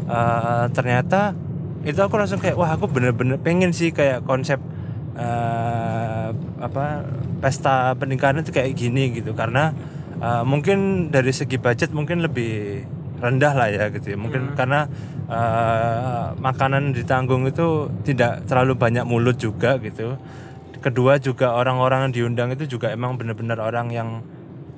[0.08, 1.36] eh, ternyata
[1.84, 4.60] itu aku langsung kayak wah aku bener-bener pengen sih kayak konsep
[5.20, 6.28] eh,
[6.64, 6.86] apa
[7.44, 9.36] pesta pernikahan itu kayak gini gitu.
[9.36, 9.76] Karena
[10.20, 12.84] eh, mungkin dari segi budget mungkin lebih
[13.24, 14.18] rendah lah ya gitu ya.
[14.20, 14.92] Mungkin karena
[15.32, 20.20] eh, makanan ditanggung itu tidak terlalu banyak mulut juga gitu.
[20.84, 24.20] Kedua juga orang-orang yang diundang itu juga emang bener-bener orang yang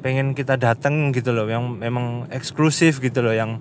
[0.05, 3.57] pengen kita datang gitu loh yang memang eksklusif gitu loh yang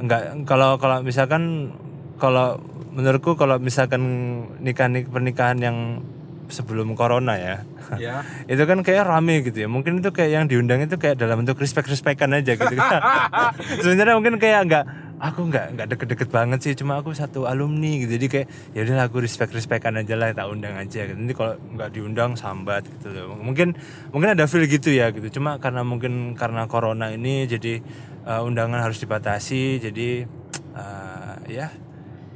[0.00, 1.76] enggak kalau kalau misalkan
[2.16, 2.56] kalau
[2.96, 4.00] menurutku kalau misalkan
[4.64, 5.76] nikah nik pernikahan yang
[6.48, 7.56] sebelum corona ya.
[8.00, 8.24] Ya.
[8.52, 9.68] Itu kan kayak rame gitu ya.
[9.68, 12.74] Mungkin itu kayak yang diundang itu kayak dalam bentuk respect respectan aja gitu
[13.84, 14.84] sebenarnya mungkin kayak nggak
[15.20, 16.72] aku nggak nggak deket-deket banget sih.
[16.72, 18.16] Cuma aku satu alumni gitu.
[18.16, 21.16] Jadi kayak ya udahlah aku respect respectan aja lah tak undang aja gitu.
[21.16, 23.36] nanti kalau nggak diundang sambat gitu loh.
[23.36, 23.76] Mungkin
[24.10, 25.28] mungkin ada feel gitu ya gitu.
[25.28, 27.84] Cuma karena mungkin karena corona ini jadi
[28.24, 29.78] uh, undangan harus dibatasi.
[29.84, 30.24] Jadi
[30.72, 31.68] uh, ya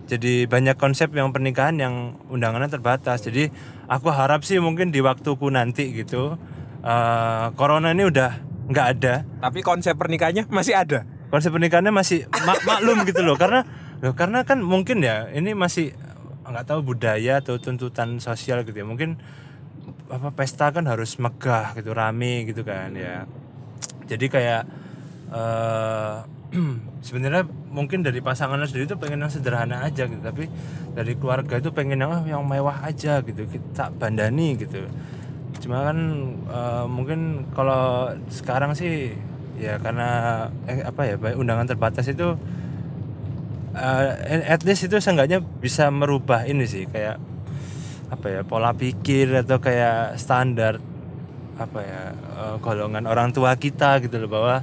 [0.09, 3.21] jadi banyak konsep yang pernikahan yang undangannya terbatas.
[3.29, 3.53] Jadi
[3.88, 6.37] aku harap sih mungkin di waktuku nanti gitu
[6.85, 8.31] uh, corona ini udah
[8.68, 9.24] nggak ada.
[9.40, 11.09] Tapi konsep pernikahannya masih ada.
[11.29, 13.37] konsep pernikahannya masih mak- maklum gitu loh.
[13.37, 13.64] Karena
[14.01, 15.92] loh, karena kan mungkin ya ini masih
[16.48, 18.87] nggak tahu budaya atau tuntutan sosial gitu ya.
[18.88, 19.20] Mungkin
[20.09, 23.24] apa pesta kan harus megah gitu rame gitu kan ya.
[24.09, 24.62] Jadi kayak
[25.29, 26.16] eh
[27.06, 30.48] sebenarnya mungkin dari pasangannya sendiri itu pengen yang sederhana aja gitu tapi
[30.96, 34.88] dari keluarga itu pengen yang "Ah, yang mewah aja gitu kita bandani gitu.
[35.61, 35.98] Cuma kan
[36.48, 39.12] eh, mungkin kalau sekarang sih
[39.58, 42.38] ya karena eh, apa ya undangan terbatas itu
[43.76, 47.18] eh, at least itu seenggaknya bisa merubah ini sih kayak
[48.08, 50.80] apa ya pola pikir atau kayak standar
[51.58, 54.56] apa ya eh, golongan orang tua kita gitu loh bahwa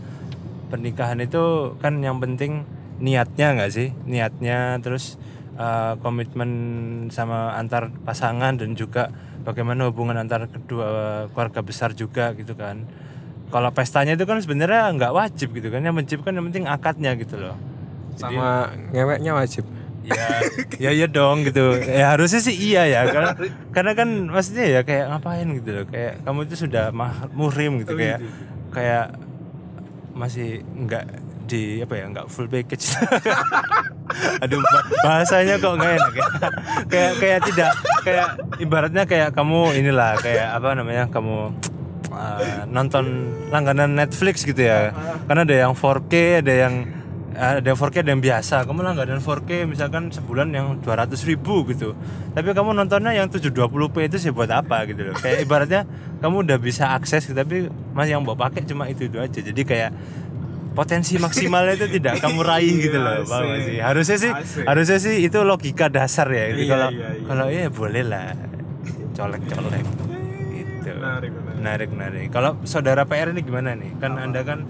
[0.75, 2.67] pernikahan itu kan yang penting
[2.99, 3.95] niatnya nggak sih?
[4.03, 5.15] Niatnya terus
[5.55, 6.51] eh, komitmen
[7.15, 9.07] sama antar pasangan dan juga
[9.47, 12.83] bagaimana hubungan antar kedua keluarga besar juga gitu kan.
[13.47, 15.79] Kalau pestanya itu kan sebenarnya nggak wajib gitu kan.
[15.79, 17.55] Yang wajib kan yang penting akadnya gitu loh.
[18.19, 19.63] Sama ngeweknya wajib.
[20.05, 20.37] ya
[20.77, 21.81] ya iya dong gitu.
[21.81, 23.01] Ya harusnya sih iya ya.
[23.07, 23.31] Karena
[23.71, 25.85] karena kan maksudnya ya kayak ngapain gitu loh.
[25.87, 28.19] Kayak kamu itu sudah mah, muhrim gitu kayak
[28.75, 29.15] kayak
[30.15, 31.05] masih nggak
[31.45, 32.97] di apa ya nggak full package.
[34.43, 36.27] Aduh ba- bahasanya kok nggak enak ya.
[36.91, 38.27] Kayak kayak tidak kayak
[38.63, 41.51] ibaratnya kayak kamu inilah kayak apa namanya kamu
[42.15, 43.05] uh, nonton
[43.51, 44.95] langganan Netflix gitu ya.
[45.27, 46.73] Karena ada yang 4K ada yang
[47.35, 48.55] ada yang 4K ada yang biasa.
[48.63, 51.91] Kamu langganan 4K misalkan sebulan yang 200 ribu gitu.
[52.31, 55.15] Tapi kamu nontonnya yang 720p itu sih buat apa gitu loh.
[55.19, 55.81] Kayak ibaratnya
[56.23, 59.39] kamu udah bisa akses tapi masih yang bawa pakai cuma itu itu aja.
[59.43, 59.91] Jadi kayak
[60.75, 63.79] potensi maksimalnya itu tidak kamu raih gitu loh paham sih?
[63.79, 64.65] Harusnya sih Asik.
[64.67, 66.51] harusnya sih itu logika dasar ya.
[66.55, 66.67] Gitu.
[66.67, 67.25] Iya, kalau iya, iya.
[67.27, 68.27] kalau iya boleh lah.
[69.15, 69.83] Colek colek
[70.55, 70.91] gitu.
[70.95, 71.89] Menarik, menarik.
[71.91, 73.91] menarik kalau saudara PR ini gimana nih?
[73.99, 74.63] Kan anda kan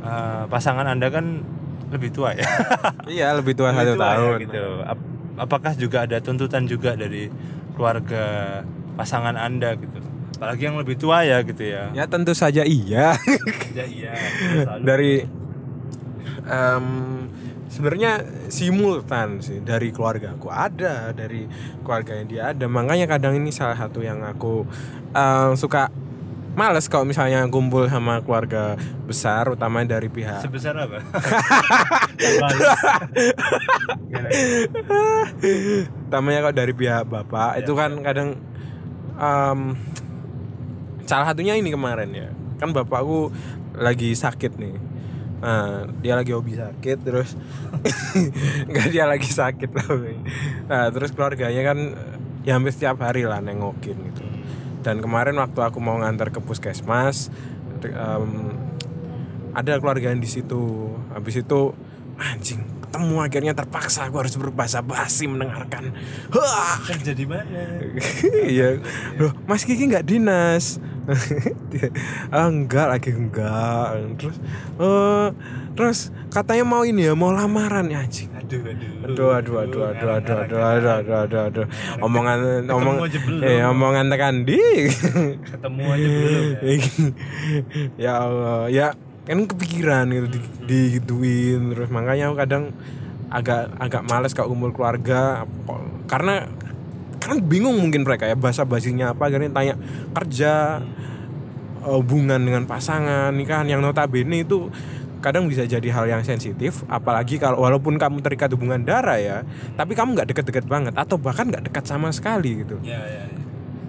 [0.00, 1.44] eh, pasangan anda kan
[1.88, 2.46] lebih tua ya
[3.14, 4.38] Iya, lebih tua Lebih satu tua ya, tahun.
[4.42, 7.28] gitu Ap- apakah juga ada tuntutan juga dari
[7.72, 8.24] keluarga
[8.94, 10.00] pasangan anda gitu
[10.32, 13.16] apalagi yang lebih tua ya gitu ya Ya tentu saja iya.
[13.70, 14.12] ya iya
[14.64, 14.82] selalu.
[14.82, 15.12] dari
[16.44, 16.86] em,
[17.68, 18.12] sebenarnya
[18.48, 21.44] simultan sih dari keluarga aku ada dari
[21.80, 24.64] keluarganya dia ada makanya kadang ini salah satu yang aku
[25.10, 25.88] em, suka
[26.56, 31.04] males kalau misalnya kumpul sama keluarga besar utama dari pihak sebesar apa?
[36.08, 38.40] Utamanya kalau dari pihak bapak itu kan kadang
[39.20, 39.60] em,
[41.04, 42.28] salah satunya ini kemarin ya.
[42.56, 43.28] Kan bapakku
[43.76, 44.76] lagi sakit nih.
[45.36, 47.36] Nah, dia lagi hobi sakit terus
[48.72, 49.68] nggak dia lagi sakit
[50.64, 51.92] nah terus keluarganya kan
[52.40, 54.35] ya hampir setiap hari lah nengokin gitu
[54.86, 57.34] dan kemarin waktu aku mau ngantar ke puskesmas
[57.82, 58.54] em,
[59.50, 60.94] ada keluarga yang di situ.
[61.10, 61.74] Habis itu
[62.14, 65.90] anjing ketemu akhirnya terpaksa aku harus berbahasa basi mendengarkan.
[66.38, 66.78] Hah!
[66.86, 67.82] kerja di mana
[68.46, 68.78] iya.
[69.18, 70.78] Loh mas Kiki nggak dinas
[72.34, 73.86] ah, enggak lagi enggak
[74.18, 74.36] terus
[74.82, 75.28] eh
[75.76, 75.98] terus
[76.32, 80.92] katanya mau ini ya mau lamaran ya anjing aduh aduh aduh aduh aduh aduh aduh
[80.98, 81.66] aduh aduh aduh
[82.02, 82.96] omongan omong
[83.44, 84.58] eh omongan tekan di
[85.46, 86.76] ketemu aja belum ya.
[87.98, 88.88] ya Allah ya
[89.26, 90.40] kan kepikiran gitu di,
[90.70, 92.64] digituin terus makanya aku kadang
[93.26, 95.42] agak agak males kalau kumpul keluarga
[96.06, 96.46] karena
[97.26, 99.74] kan bingung mungkin mereka ya bahasa basinya apa akhirnya tanya
[100.14, 100.80] kerja
[101.86, 104.70] hubungan dengan pasangan nikahan yang notabene itu
[105.22, 109.42] kadang bisa jadi hal yang sensitif apalagi kalau walaupun kamu terikat hubungan darah ya
[109.74, 112.78] tapi kamu nggak deket-deket banget atau bahkan nggak dekat sama sekali gitu.
[112.86, 113.42] Ya ya, ya.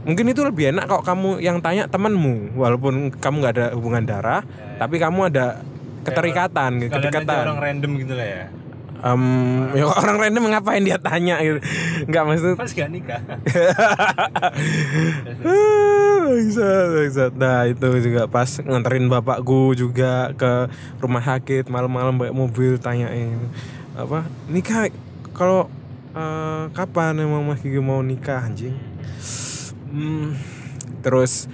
[0.08, 4.41] mungkin itu lebih enak kalau kamu yang tanya temanmu walaupun kamu nggak ada hubungan darah
[4.82, 5.62] tapi kamu ada
[6.08, 7.43] keterikatan Kalian aja kedekatan.
[7.43, 8.45] orang random gitu lah ya
[8.97, 9.23] Em,
[9.77, 11.62] ya orang random ngapain dia tanya gitu?
[12.10, 13.21] Nggak maksud pas gak nikah.
[16.27, 17.31] Bangsat, bangsat.
[17.38, 23.38] Nah itu juga pas nganterin bapakku juga ke rumah sakit malam-malam bawa mobil tanyain
[23.93, 24.89] apa nikah?
[25.38, 25.69] Kalau
[26.17, 28.73] eh, kapan emang Mas Gigi mau nikah anjing?
[29.93, 30.33] Hmm,
[31.05, 31.45] terus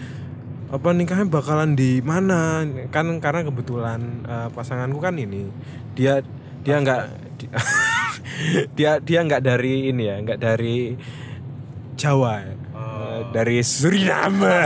[0.72, 2.64] apa nikahnya bakalan di mana?
[2.88, 5.52] Kan karena kebetulan eh, pasanganku kan ini
[5.94, 6.24] dia
[6.64, 7.23] dia nggak
[8.78, 10.78] dia dia nggak dari ini ya nggak dari
[11.94, 12.54] Jawa ya.
[12.74, 14.66] Eh, dari Suriname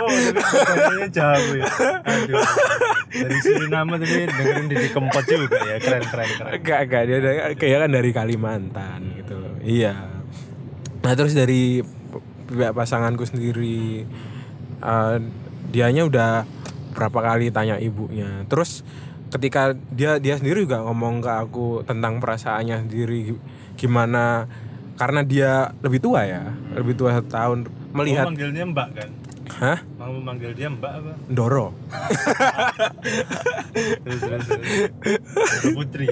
[0.00, 0.08] Oh,
[0.64, 1.66] tapi jauh ya.
[2.00, 2.40] Aduh.
[3.12, 5.76] Dari Suriname tadi dengerin Didi Kempot juga ya.
[5.78, 6.52] Keren keren keren.
[6.56, 9.54] Enggak, enggak dia dari- kayak kan dari Kalimantan gitu loh.
[9.60, 9.94] Iya.
[11.04, 11.84] Nah, terus dari
[12.44, 14.08] pihak pasanganku sendiri
[14.80, 15.16] eh,
[15.68, 16.30] dianya udah
[16.96, 18.48] berapa kali tanya ibunya.
[18.48, 18.80] Terus
[19.34, 23.42] ketika dia dia sendiri juga ngomong ke aku tentang perasaannya sendiri gi-
[23.74, 24.46] gimana
[24.94, 27.58] karena dia lebih tua ya, lebih tua satu tahun
[27.90, 29.10] Mau melihat manggilnya Mbak kan?
[29.44, 31.12] hah Mau manggil dia Mbak apa?
[31.28, 31.66] Ndoro
[33.74, 34.46] Terus terus.
[34.46, 34.68] terus.
[35.74, 36.06] Putri.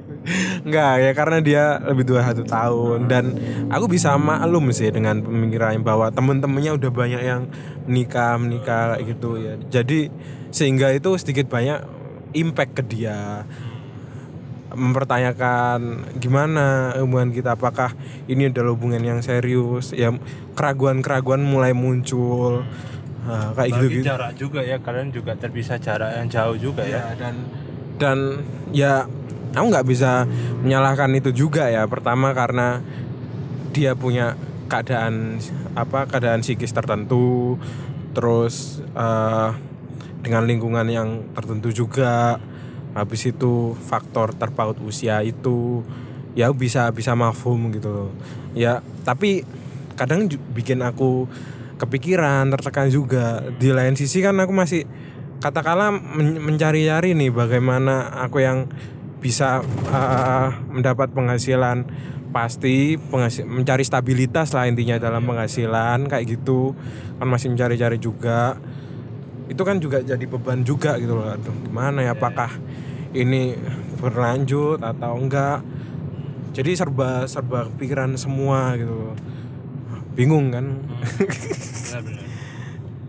[0.66, 3.24] Enggak ya karena dia lebih tua satu tahun dan
[3.68, 7.48] aku bisa maklum sih dengan pemikiran bahwa temen-temennya udah banyak yang
[7.84, 10.12] menikah menikah kayak gitu ya jadi
[10.50, 11.80] sehingga itu sedikit banyak
[12.36, 13.44] impact ke dia
[14.70, 17.90] mempertanyakan gimana hubungan kita apakah
[18.30, 20.14] ini adalah hubungan yang serius ya
[20.54, 22.62] keraguan-keraguan mulai muncul
[23.20, 24.76] Nah, kayak gitu Bagi gitu jarak juga ya.
[24.80, 27.12] Kalian juga terpisah jarak yang jauh juga ya.
[27.12, 27.34] ya dan
[28.00, 28.18] dan
[28.72, 29.04] ya
[29.52, 30.24] aku nggak bisa
[30.64, 32.80] menyalahkan itu juga ya pertama karena
[33.76, 34.40] dia punya
[34.72, 35.36] keadaan
[35.76, 37.60] apa keadaan psikis tertentu
[38.16, 39.50] terus eh,
[40.20, 42.38] dengan lingkungan yang tertentu juga.
[42.90, 45.86] Habis itu faktor terpaut usia itu
[46.34, 48.10] ya bisa bisa mafhum gitu loh.
[48.54, 49.46] Ya tapi
[49.94, 51.30] kadang bikin aku
[51.78, 53.46] kepikiran tertekan juga.
[53.56, 54.84] Di lain sisi kan aku masih
[55.40, 58.68] katakanlah men- mencari-cari nih bagaimana aku yang
[59.22, 61.86] bisa eh, mendapat penghasilan
[62.30, 66.74] pasti penghasi- mencari stabilitas lah intinya dalam penghasilan kayak gitu.
[67.22, 68.58] Kan masih mencari-cari juga
[69.50, 72.48] itu kan juga jadi beban juga gitu loh Aduh, gimana ya apakah
[73.10, 73.58] ini
[73.98, 75.60] berlanjut atau enggak
[76.50, 79.14] jadi serba serba pikiran semua gitu loh
[80.12, 82.24] bingung kan Benar-benar.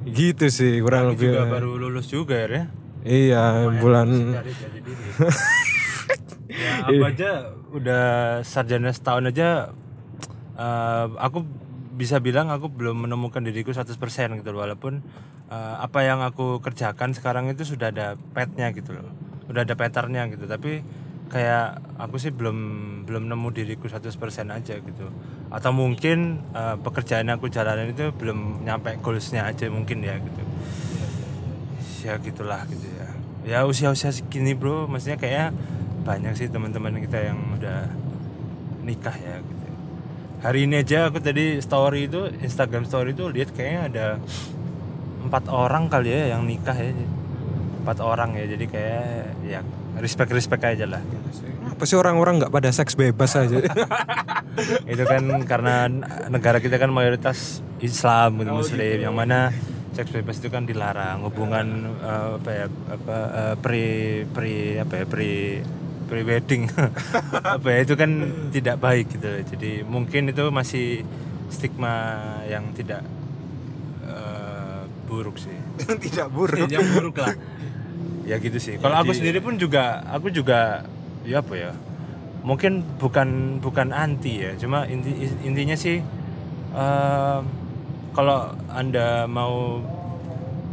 [0.18, 2.66] gitu sih kurang lebih Juga baru lulus juga ya.
[3.02, 4.52] iya bulan jadi
[4.82, 4.94] diri.
[6.52, 7.32] ya aku aja
[7.72, 8.06] udah
[8.42, 9.72] sarjana setahun aja
[10.54, 11.46] eh, aku
[11.92, 13.94] bisa bilang aku belum menemukan diriku 100%
[14.36, 15.06] gitu loh walaupun
[15.52, 19.12] eh, apa yang aku kerjakan sekarang itu sudah ada petnya gitu loh.
[19.52, 20.48] Udah ada patternnya gitu.
[20.48, 20.80] Tapi
[21.32, 22.58] kayak aku sih belum
[23.08, 24.08] belum nemu diriku 100%
[24.48, 25.06] aja gitu.
[25.52, 30.42] Atau mungkin eh, pekerjaan aku jalanin itu belum nyampe goalsnya aja mungkin ya gitu.
[32.08, 33.08] Ya gitulah gitu ya.
[33.42, 34.88] Ya usia-usia segini bro.
[34.88, 35.52] Maksudnya kayak
[36.02, 37.92] banyak sih teman-teman kita yang udah
[38.82, 39.68] nikah ya gitu.
[40.42, 44.06] Hari ini aja aku tadi story itu Instagram story itu lihat kayaknya ada
[45.32, 46.92] empat orang kali ya yang nikah ya.
[47.82, 49.08] Empat orang ya jadi kayak
[49.48, 49.60] ya
[50.04, 51.00] respect respect aja lah.
[51.72, 53.64] Apa sih orang-orang nggak pada seks bebas aja.
[54.92, 55.88] Itu kan karena
[56.28, 59.08] negara kita kan mayoritas Islam gitu Muslim.
[59.08, 59.56] yang mana
[59.96, 61.24] seks bebas itu kan dilarang.
[61.24, 63.88] Hubungan eh, apa ya apa eh, pre
[64.30, 65.32] pre apa ya pre
[66.12, 66.68] pre wedding
[67.56, 68.12] apa ya itu kan
[68.52, 69.32] tidak baik gitu.
[69.56, 71.08] Jadi mungkin itu masih
[71.48, 72.20] stigma
[72.52, 73.04] yang tidak
[75.12, 75.52] buruk sih.
[76.08, 76.72] Tidak buruk.
[76.72, 77.36] Yang buruk lah.
[78.22, 78.78] Ya gitu sih.
[78.78, 80.86] Kalau aku sendiri pun juga aku juga
[81.26, 81.74] ya apa ya
[82.46, 84.54] mungkin bukan bukan anti ya.
[84.56, 86.00] Cuma inti intinya sih
[86.72, 87.40] eh,
[88.14, 88.40] kalau
[88.72, 89.82] anda mau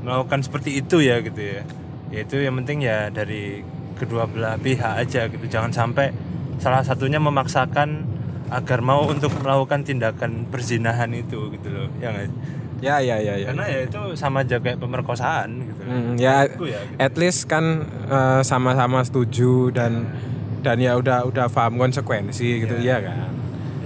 [0.04, 1.64] melakukan seperti itu ya gitu ya
[2.12, 3.64] ya itu yang penting ya dari
[3.96, 5.48] kedua belah pihak aja gitu.
[5.48, 6.12] Jangan sampai
[6.62, 8.06] salah satunya memaksakan
[8.54, 11.88] agar mau untuk melakukan tindakan perzinahan itu gitu loh.
[11.98, 12.28] Ya nggak?
[12.78, 13.46] Ya ya ya ya.
[13.50, 15.82] Karena ya itu sama aja kayak pemerkosaan gitu.
[15.82, 16.64] Hmm, ya ya gitu.
[16.98, 20.06] at least kan eh, sama-sama setuju dan
[20.62, 23.02] dan ya udah udah paham konsekuensi gitu ya.
[23.02, 23.30] kan?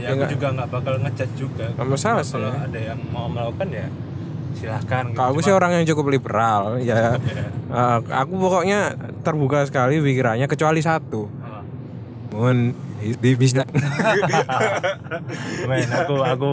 [0.03, 1.67] Ya aku juga nggak bakal ngecat juga.
[1.79, 2.37] Nggak masalah sih.
[2.37, 3.89] kalau ada yang mau melakukan ya
[4.53, 5.17] silahkan gitu.
[5.17, 7.17] kalau aku sih orang yang cukup liberal ya.
[7.73, 8.93] Eh, aku pokoknya
[9.25, 11.29] terbuka sekali pikirannya kecuali satu.
[12.33, 13.35] Mohon di
[15.69, 16.51] Men, aku aku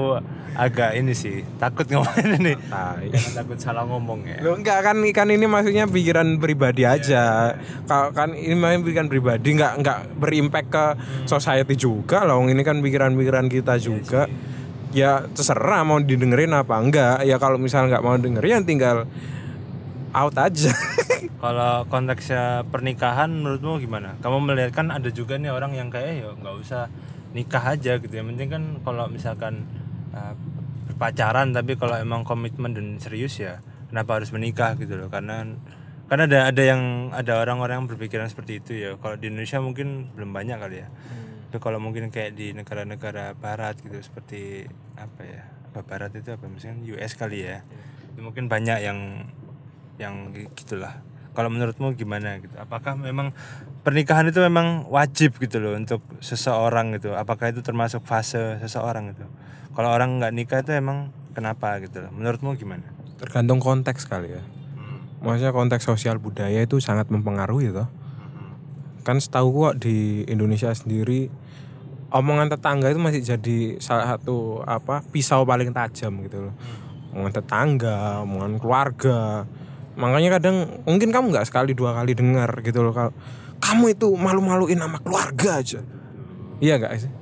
[0.60, 3.08] agak ini sih takut ngomongin ini Tai.
[3.08, 7.56] Jangan takut salah ngomong ya Lo enggak kan kan ini maksudnya pikiran pribadi aja.
[7.88, 10.86] Kalau kan ini main pikiran pribadi nggak nggak berimpact ke
[11.24, 12.44] society juga loh.
[12.44, 14.28] Ini kan pikiran-pikiran kita juga.
[14.92, 17.24] Ya terserah mau didengerin apa enggak.
[17.24, 19.08] Ya kalau misal nggak mau dengerin tinggal
[20.12, 20.76] out aja.
[21.44, 26.30] kalau konteksnya pernikahan menurutmu gimana kamu melihat kan ada juga nih orang yang kayak ya
[26.36, 26.92] nggak usah
[27.32, 29.64] nikah aja gitu yang penting kan kalau misalkan
[30.12, 30.34] uh,
[31.00, 35.48] berpacaran tapi kalau emang komitmen dan serius ya kenapa harus menikah gitu loh karena
[36.10, 38.98] Karena ada ada yang ada orang-orang yang berpikiran seperti itu ya.
[38.98, 40.90] Kalau di Indonesia mungkin belum banyak kali ya.
[41.54, 44.66] Tapi kalau mungkin kayak di negara-negara barat gitu seperti
[44.98, 45.46] apa ya?
[45.70, 47.62] Apa barat itu apa misalnya US kali ya.
[48.10, 49.30] Itu mungkin banyak yang
[50.02, 50.98] yang gitulah.
[51.38, 52.58] Kalau menurutmu gimana gitu?
[52.58, 53.30] Apakah memang
[53.86, 57.14] pernikahan itu memang wajib gitu loh untuk seseorang gitu?
[57.14, 59.30] Apakah itu termasuk fase seseorang gitu?
[59.80, 62.12] Kalau orang nggak nikah itu emang kenapa gitu loh?
[62.12, 62.84] Menurutmu gimana?
[63.16, 64.44] Tergantung konteks kali ya.
[65.24, 67.88] Maksudnya konteks sosial budaya itu sangat mempengaruhi toh.
[69.08, 71.32] Kan setahu kok di Indonesia sendiri
[72.12, 76.54] omongan tetangga itu masih jadi salah satu apa pisau paling tajam gitu loh.
[77.16, 79.48] Omongan tetangga, omongan keluarga.
[79.96, 83.16] Makanya kadang mungkin kamu nggak sekali dua kali dengar gitu loh kalau
[83.64, 85.80] kamu itu malu-maluin sama keluarga aja.
[86.60, 87.19] Iya nggak sih?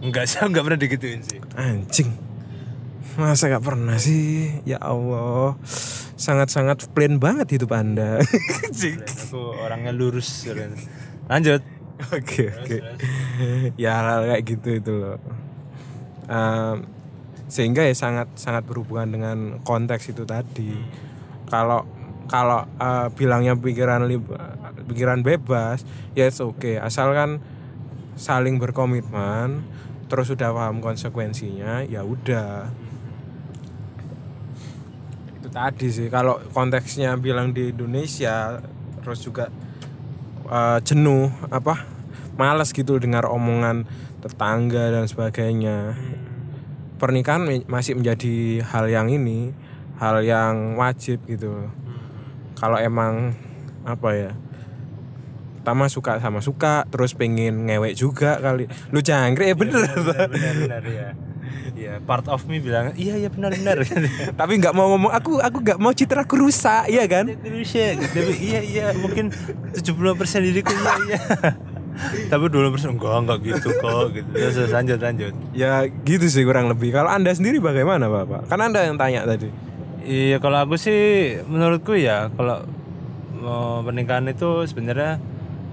[0.00, 1.38] Enggak sih, nggak pernah digituin sih.
[1.56, 2.10] Anjing.
[3.20, 4.48] Masa gak pernah sih?
[4.64, 5.58] Ya Allah.
[6.16, 8.22] Sangat-sangat plain banget hidup Anda.
[9.28, 10.46] Aku orangnya lurus.
[11.28, 11.60] Lanjut.
[12.08, 12.76] Oke, oke.
[13.82, 15.20] Ya hal kayak gitu itu loh.
[16.28, 16.84] Em,
[17.48, 20.76] sehingga ya sangat sangat berhubungan dengan konteks itu tadi.
[21.48, 21.84] Kalau
[22.30, 24.06] kalau eh, bilangnya pikiran
[24.88, 25.84] pikiran bebas,
[26.16, 26.78] ya it's oke.
[26.80, 27.40] Asalkan
[28.16, 29.64] saling berkomitmen,
[30.10, 32.66] terus sudah paham konsekuensinya, ya udah.
[35.38, 36.10] Itu tadi sih.
[36.10, 38.58] Kalau konteksnya bilang di Indonesia,
[39.00, 39.48] terus juga
[40.50, 41.86] eh, jenuh apa
[42.36, 43.84] malas gitu dengar omongan
[44.20, 45.96] tetangga dan sebagainya
[47.00, 49.52] pernikahan me- masih menjadi hal yang ini
[49.96, 51.68] hal yang wajib gitu
[52.56, 53.36] kalau emang
[53.84, 54.32] apa ya
[55.60, 58.64] pertama suka sama suka terus pengen ngewek juga kali
[58.96, 61.08] lu jangkrik ya bener Benar, benar ya.
[61.74, 63.80] Iya, part of me bilang, iya iya benar benar.
[64.40, 68.60] tapi nggak mau ngomong aku aku nggak mau citra aku rusak iya kan tapi iya
[68.60, 69.32] iya mungkin
[69.76, 69.84] 70%
[70.48, 71.20] diriku iya iya.
[72.32, 74.30] Tapi 20% enggak enggak gitu kok gitu.
[74.32, 75.32] Terus terus, lanjut lanjut.
[75.52, 79.52] ya gitu sih kurang lebih kalau anda sendiri bagaimana bapak kan anda yang tanya tadi
[80.00, 82.64] Iya kalau aku sih menurutku ya kalau
[83.36, 85.20] mau pernikahan itu sebenarnya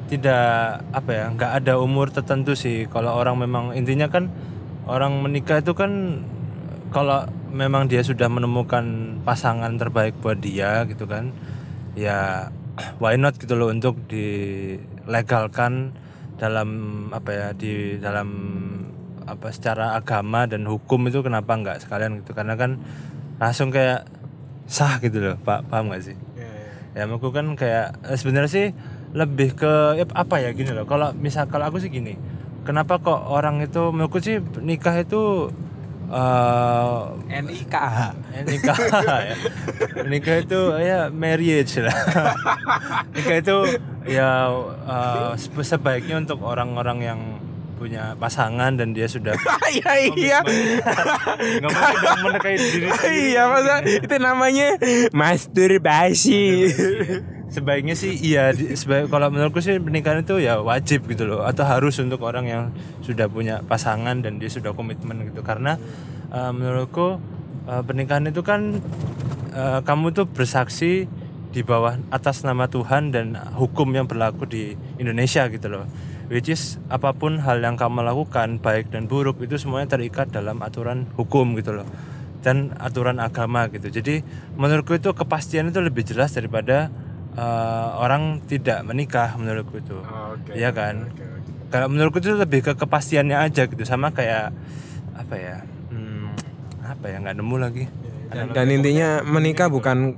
[0.07, 2.87] tidak apa ya nggak ada umur tertentu sih.
[2.87, 4.31] Kalau orang memang intinya kan
[4.87, 6.23] orang menikah itu kan
[6.95, 11.35] kalau memang dia sudah menemukan pasangan terbaik buat dia gitu kan
[11.99, 12.47] ya
[13.03, 15.91] why not gitu loh untuk dilegalkan
[16.37, 16.69] dalam
[17.11, 18.29] apa ya di dalam
[19.27, 22.31] apa secara agama dan hukum itu kenapa nggak sekalian gitu.
[22.31, 22.79] Karena kan
[23.41, 24.07] langsung kayak
[24.69, 25.35] sah gitu loh.
[25.41, 26.17] Pak paham nggak sih?
[26.95, 28.67] Ya menurutku kan kayak eh, sebenarnya sih
[29.15, 30.83] lebih ke ya, apa ya gini loh.
[30.83, 32.17] Kalau misal kalau aku sih gini
[32.67, 35.47] kenapa kok orang itu menurutku sih nikah itu
[36.07, 36.95] eh
[37.43, 37.75] NIK
[38.47, 38.79] nikah
[39.23, 39.35] ya.
[40.07, 41.95] nikah itu ya marriage lah.
[43.15, 43.57] Nikah itu
[44.07, 44.47] ya
[45.35, 47.19] se- sebaiknya untuk orang-orang yang
[47.77, 49.35] punya pasangan dan dia sudah
[49.75, 50.39] iya iya.
[51.61, 52.89] Nggak dong menikahi diri
[53.29, 54.79] iya masa itu namanya
[55.13, 56.71] masturbasi
[57.47, 61.95] sebaiknya sih iya sebaik kalau menurutku sih pernikahan itu ya wajib gitu loh atau harus
[62.03, 62.63] untuk orang yang
[62.99, 65.41] sudah punya pasangan dan dia sudah komitmen gitu.
[65.43, 65.79] Karena
[66.31, 67.19] eh, menurutku
[67.67, 68.83] eh, pernikahan itu kan
[69.55, 71.07] eh, kamu tuh bersaksi
[71.47, 75.87] di bawah atas nama Tuhan dan hukum yang berlaku di Indonesia gitu loh.
[76.27, 80.59] Which is apa pun hal yang kamu lakukan baik dan buruk itu semuanya terikat dalam
[80.59, 81.87] aturan hukum gitu loh
[82.43, 83.87] dan aturan agama gitu.
[83.87, 84.21] Jadi
[84.59, 86.91] menurutku itu kepastian itu lebih jelas daripada
[87.37, 89.97] eh, orang tidak menikah menurutku itu.
[90.01, 91.07] Oke, Iya kan?
[91.69, 93.83] Kalau menurutku itu lebih ke kepastiannya aja gitu.
[93.85, 94.51] Sama kayak
[95.13, 95.55] apa ya
[95.91, 96.31] hmm,
[96.81, 97.85] apa ya nggak nemu lagi.
[98.27, 100.17] Dan, dan intinya menikah bukan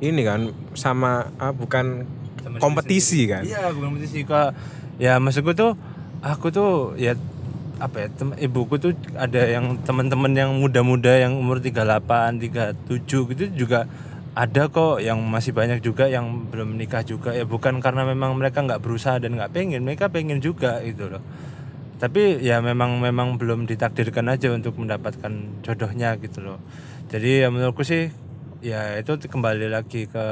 [0.00, 2.08] ini kan sama ah, bukan
[2.40, 3.44] Sama kompetisi kan?
[3.44, 4.24] Iya, bukan kompetisi.
[4.24, 4.50] Kok.
[4.96, 5.76] Ya maksudku tuh
[6.20, 7.16] aku tuh ya
[7.80, 13.44] apa ya tem- ibuku tuh ada yang teman-teman yang muda-muda yang umur 38, 37 gitu
[13.56, 13.88] juga
[14.30, 17.34] ada kok yang masih banyak juga yang belum menikah juga.
[17.34, 21.22] Ya bukan karena memang mereka nggak berusaha dan nggak pengen mereka pengen juga gitu loh.
[21.98, 26.58] Tapi ya memang memang belum ditakdirkan aja untuk mendapatkan jodohnya gitu loh.
[27.10, 28.08] Jadi ya menurutku sih
[28.62, 30.26] ya itu kembali lagi ke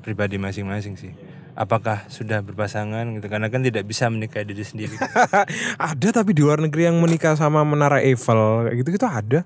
[0.00, 1.12] pribadi masing-masing sih.
[1.58, 3.26] Apakah sudah berpasangan gitu?
[3.26, 4.94] Karena kan tidak bisa menikahi diri sendiri.
[5.90, 9.42] Ada tapi di luar negeri yang menikah sama menara Eiffel gitu gitu ada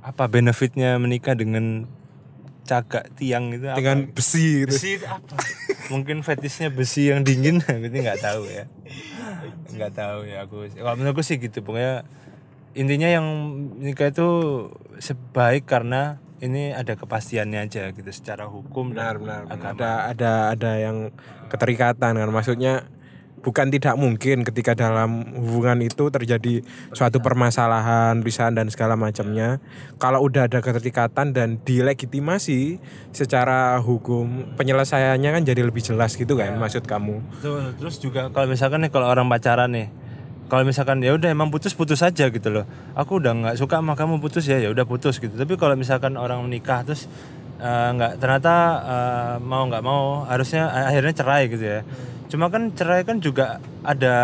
[0.00, 1.84] apa benefitnya menikah dengan
[2.64, 3.76] cagak tiang gitu apa?
[3.82, 4.70] dengan besi gitu.
[4.70, 5.34] besi itu apa
[5.92, 8.64] mungkin fetishnya besi yang dingin gitu nggak tahu ya
[9.74, 12.06] nggak tahu ya aku kalau menurutku sih gitu pokoknya
[12.78, 13.26] intinya yang
[13.82, 14.28] nikah itu
[15.02, 19.54] sebaik karena ini ada kepastiannya aja gitu secara hukum benar dan benar, benar.
[19.58, 19.70] agama.
[19.74, 20.96] ada ada ada yang
[21.52, 22.86] keterikatan kan maksudnya
[23.40, 26.60] bukan tidak mungkin ketika dalam hubungan itu terjadi
[26.92, 29.58] suatu permasalahan pisahan dan segala macamnya
[29.96, 32.80] kalau udah ada keterikatan dan dilegitimasi
[33.16, 37.72] secara hukum penyelesaiannya kan jadi lebih jelas gitu kan maksud kamu Betul.
[37.80, 39.88] Terus juga kalau misalkan nih kalau orang pacaran nih,
[40.50, 42.68] kalau misalkan ya udah emang putus putus aja gitu loh.
[42.92, 45.32] Aku udah nggak suka sama kamu putus ya, ya udah putus gitu.
[45.32, 47.06] Tapi kalau misalkan orang menikah terus
[47.60, 51.80] eh, nggak ternyata eh, mau nggak mau harusnya akhirnya cerai gitu ya.
[52.30, 54.14] Cuma kan cerai kan juga ada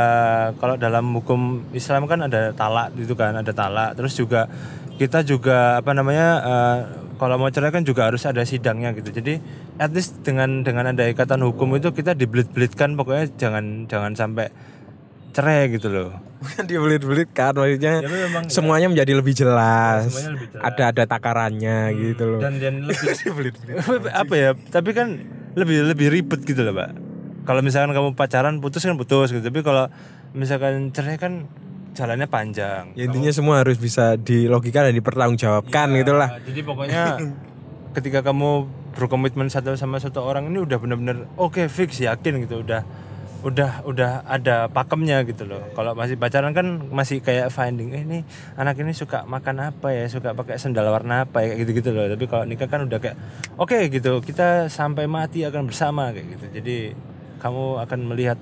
[0.56, 3.98] kalau dalam hukum Islam kan ada talak gitu kan, ada talak.
[3.98, 4.48] Terus juga
[4.96, 6.78] kita juga apa namanya eh,
[7.16, 9.12] kalau mau cerai kan juga harus ada sidangnya gitu.
[9.12, 9.40] Jadi
[9.76, 14.48] at least dengan dengan ada ikatan hukum itu kita dibelit-belitkan pokoknya jangan jangan sampai
[15.30, 16.10] cerai gitu loh.
[16.36, 20.62] bukan dibelit-belit kan maksudnya Ya, memang semuanya menjadi lebih jelas, semuanya lebih jelas.
[20.64, 23.52] ada ada takarannya gitu loh Dan dan lebih
[24.22, 24.50] apa ya?
[24.54, 25.08] Tapi kan
[25.52, 26.90] lebih lebih ribet gitu loh, Pak.
[27.42, 29.40] Kalau misalkan kamu pacaran putus kan putus gitu.
[29.40, 29.88] Tapi kalau
[30.32, 31.48] misalkan cerai kan
[31.92, 32.92] jalannya panjang.
[32.92, 37.02] ya, intinya semua harus bisa dilogika dan dipertanggungjawabkan gitu lah Nah, jadi pokoknya
[37.96, 42.84] ketika kamu berkomitmen satu sama satu orang ini udah bener-bener oke fix yakin gitu udah
[43.44, 45.60] udah udah ada pakemnya gitu loh.
[45.76, 48.18] Kalau masih pacaran kan masih kayak finding eh ini
[48.56, 52.06] anak ini suka makan apa ya, suka pakai sendal warna apa ya kayak gitu-gitu loh.
[52.08, 53.16] Tapi kalau nikah kan udah kayak
[53.60, 56.46] oke gitu, kita sampai mati akan bersama kayak gitu.
[56.62, 56.76] Jadi
[57.42, 58.38] kamu akan melihat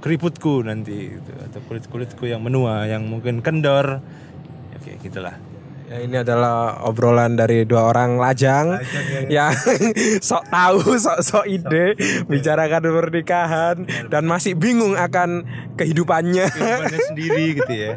[0.00, 4.00] keriputku nanti gitu atau kulit-kulitku yang menua yang mungkin kendor.
[4.72, 5.49] Ya, kayak gitulah.
[5.90, 8.78] Ya, ini adalah obrolan dari dua orang lajang.
[9.26, 9.58] Yang
[10.30, 11.98] sok tahu, sok sok ide
[12.30, 13.76] bicarakan pernikahan
[14.06, 15.42] dan masih bingung akan
[15.74, 16.46] kehidupannya.
[16.46, 17.92] kehidupannya sendiri gitu ya.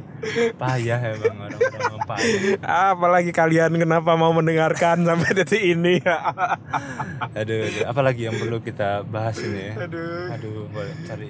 [0.57, 2.57] Payah emang orang-orang payah.
[2.97, 6.01] Apalagi kalian kenapa mau mendengarkan sampai detik ini?
[6.01, 9.73] aduh, aduh apalagi yang perlu kita bahas ini ya?
[9.85, 10.33] Aduh.
[10.33, 11.29] aduh boleh cari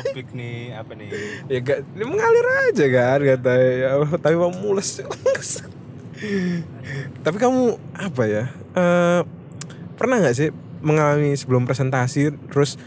[0.00, 1.08] topik nih apa nih?
[1.52, 5.04] Ya gak, mengalir aja kan kata ya tapi mau mules.
[7.26, 7.62] Tapi kamu
[7.98, 8.44] apa ya?
[8.78, 9.20] eh,
[9.98, 10.50] pernah nggak sih
[10.82, 12.78] mengalami sebelum presentasi terus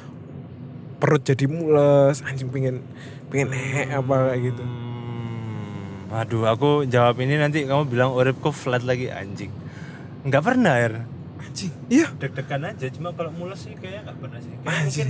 [0.99, 2.83] perut jadi mules, anjing pengen
[3.31, 4.63] pengen eh apa kayak gitu.
[4.63, 9.51] hmm, aduh aku jawab ini nanti kamu bilang uripku flat lagi anjing
[10.25, 10.89] nggak pernah ya
[11.45, 11.71] Anjing.
[11.87, 12.07] Iya.
[12.17, 15.09] deg-degan aja cuma kalau mules sih kayaknya nggak pernah sih Kayak mungkin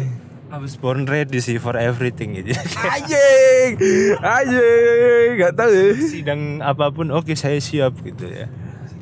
[0.55, 2.55] I was born ready sih for everything gitu.
[2.95, 3.75] Anjing.
[4.23, 5.27] Anjing.
[5.35, 5.87] Gak tahu ya.
[5.99, 8.47] sidang apa pun oke saya siap gitu ya.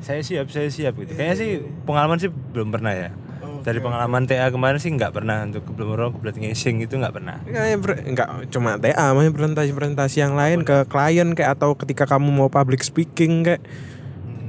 [0.02, 1.14] Saya siap saya siap gitu.
[1.14, 3.14] Kayaknya sih pengalaman sih belum pernah ya.
[3.62, 5.46] Dari pengalaman TA kemarin sih nggak pernah.
[5.46, 7.38] Untuk belum orang kebelet ngising itu nggak pernah.
[7.78, 12.50] Ber- enggak cuma TA, maksudnya presentasi-presentasi yang lain ke klien kayak atau ketika kamu mau
[12.50, 13.62] public speaking kayak.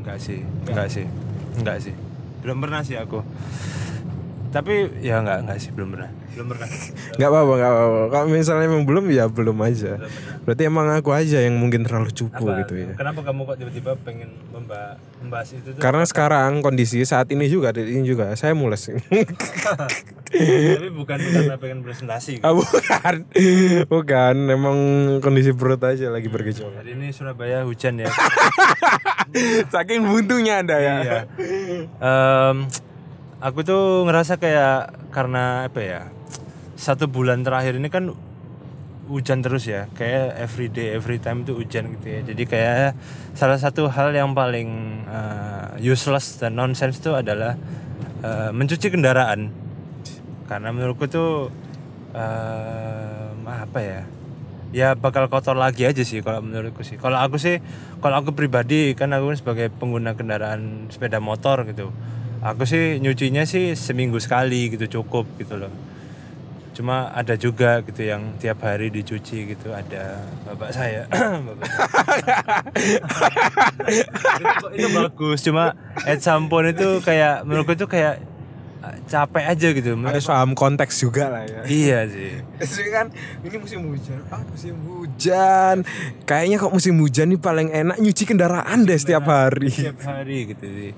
[0.09, 0.41] Nggak sih
[0.73, 1.05] nggak sih.
[1.61, 1.95] Nggak sih.
[2.41, 3.21] Belum pernah sih aku.
[4.57, 6.69] Tapi ya nggak nggak sih belum pernah belum pernah
[7.15, 8.01] nggak apa-apa nggak apa-apa.
[8.11, 9.93] Kalau misalnya emang belum ya belum aja.
[10.43, 12.93] Berarti emang aku aja yang mungkin terlalu cupu Apa- gitu ya.
[12.95, 17.73] kenapa kamu kok tiba-tiba pengen memba- membahas itu tuh Karena sekarang kondisi saat ini juga
[17.73, 18.91] ini juga saya mules.
[20.29, 23.15] tapi bukan karena pengen presentasi ah, bukan.
[23.87, 24.79] Bukan, emang
[25.21, 26.75] kondisi perut aja lagi bergejolak.
[26.77, 28.11] hari ini Surabaya hujan ya
[29.67, 30.95] Saking buntunya Anda ya.
[31.01, 31.21] Iya.
[31.97, 32.57] Em,
[33.39, 34.75] aku tuh ngerasa kayak
[35.11, 36.03] karena apa ya?
[36.85, 38.13] Satu bulan terakhir ini kan
[39.09, 39.89] hujan terus ya.
[39.97, 42.21] Kayak every day, every time itu hujan gitu ya.
[42.21, 42.93] Jadi kayak
[43.33, 47.57] salah satu hal yang paling eh, useless dan nonsense itu adalah
[48.21, 49.49] eh, mencuci kendaraan.
[50.45, 51.49] Karena menurutku tuh
[52.13, 54.03] em, apa ya?
[54.75, 57.01] ya bakal kotor lagi aja sih kalau menurutku sih.
[57.01, 57.63] Kalau aku sih,
[58.05, 61.95] kalau aku pribadi kan aku sebagai pengguna kendaraan sepeda motor gitu.
[62.45, 65.73] Aku sih nyucinya sih seminggu sekali gitu cukup gitu loh.
[66.75, 71.07] Cuma ada juga gitu yang tiap hari dicuci gitu ada bapak saya.
[71.47, 72.37] bapak saya.
[74.35, 78.19] itu, itu bagus cuma at some point itu kayak menurutku itu kayak
[78.83, 79.95] eh, capek aja gitu.
[80.03, 81.63] Harus paham konteks juga lah ya.
[81.63, 82.43] Iya sih.
[82.75, 83.07] Jadi kan
[83.47, 84.19] ini musim hujan.
[84.35, 85.77] Ah, musim hujan.
[86.27, 89.71] Kayaknya kok musim hujan nih paling enak nyuci kendaraan deh setiap hari.
[89.71, 90.93] setiap hari gitu sih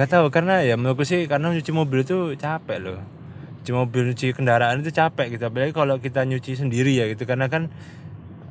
[0.00, 3.19] Gak tahu karena ya menurutku sih karena nyuci mobil itu capek loh
[3.60, 5.44] nyuci mobil nyuci kendaraan itu capek gitu.
[5.52, 7.28] Apalagi kalau kita nyuci sendiri ya gitu.
[7.28, 7.68] Karena kan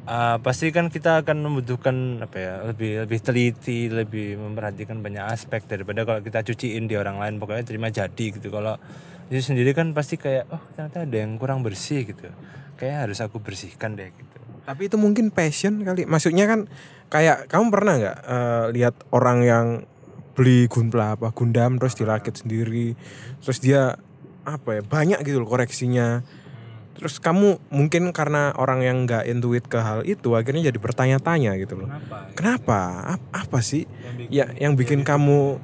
[0.05, 5.65] uh, pasti kan kita akan membutuhkan apa ya lebih lebih teliti lebih memperhatikan banyak aspek
[5.65, 7.41] daripada kalau kita cuciin di orang lain.
[7.41, 8.53] Pokoknya terima jadi gitu.
[8.53, 8.77] Kalau
[9.33, 12.29] nyuci sendiri kan pasti kayak oh ternyata ada yang kurang bersih gitu.
[12.77, 14.37] Kayak harus aku bersihkan deh gitu.
[14.69, 16.05] Tapi itu mungkin passion kali.
[16.05, 16.69] Maksudnya kan
[17.09, 19.67] kayak kamu pernah nggak eh, lihat orang yang
[20.37, 22.95] beli gunpla apa Gundam terus dirakit sendiri.
[23.43, 23.99] Terus dia
[24.47, 26.23] apa ya banyak gitu loh koreksinya.
[26.99, 31.79] Terus kamu mungkin karena orang yang nggak intuit ke hal itu akhirnya jadi bertanya-tanya gitu
[31.79, 31.87] loh.
[31.87, 32.17] Kenapa?
[32.35, 32.79] kenapa?
[33.15, 33.87] Ap- apa sih?
[33.87, 35.63] Yang bikin- ya yang bikin kamu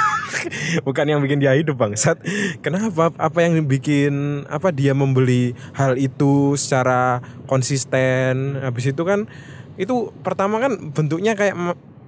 [0.86, 2.22] bukan yang bikin dia hidup bangsat.
[2.62, 3.10] Kenapa?
[3.18, 7.18] Apa yang bikin apa dia membeli hal itu secara
[7.50, 8.62] konsisten?
[8.62, 9.26] Habis itu kan
[9.74, 11.56] itu pertama kan bentuknya kayak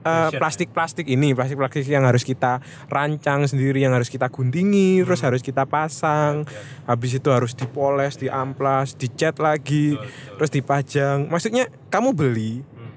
[0.02, 0.38] eh, Fashion.
[0.38, 5.04] plastik-plastik ini plastik-plastik yang harus kita rancang sendiri yang harus kita guntingi Hmm.
[5.04, 6.42] terus harus kita pasang
[6.84, 10.34] habis itu harus dipoles diamplas dicat lagi Betul, betul.
[10.36, 12.90] terus dipajang maksudnya kamu beli Mhm.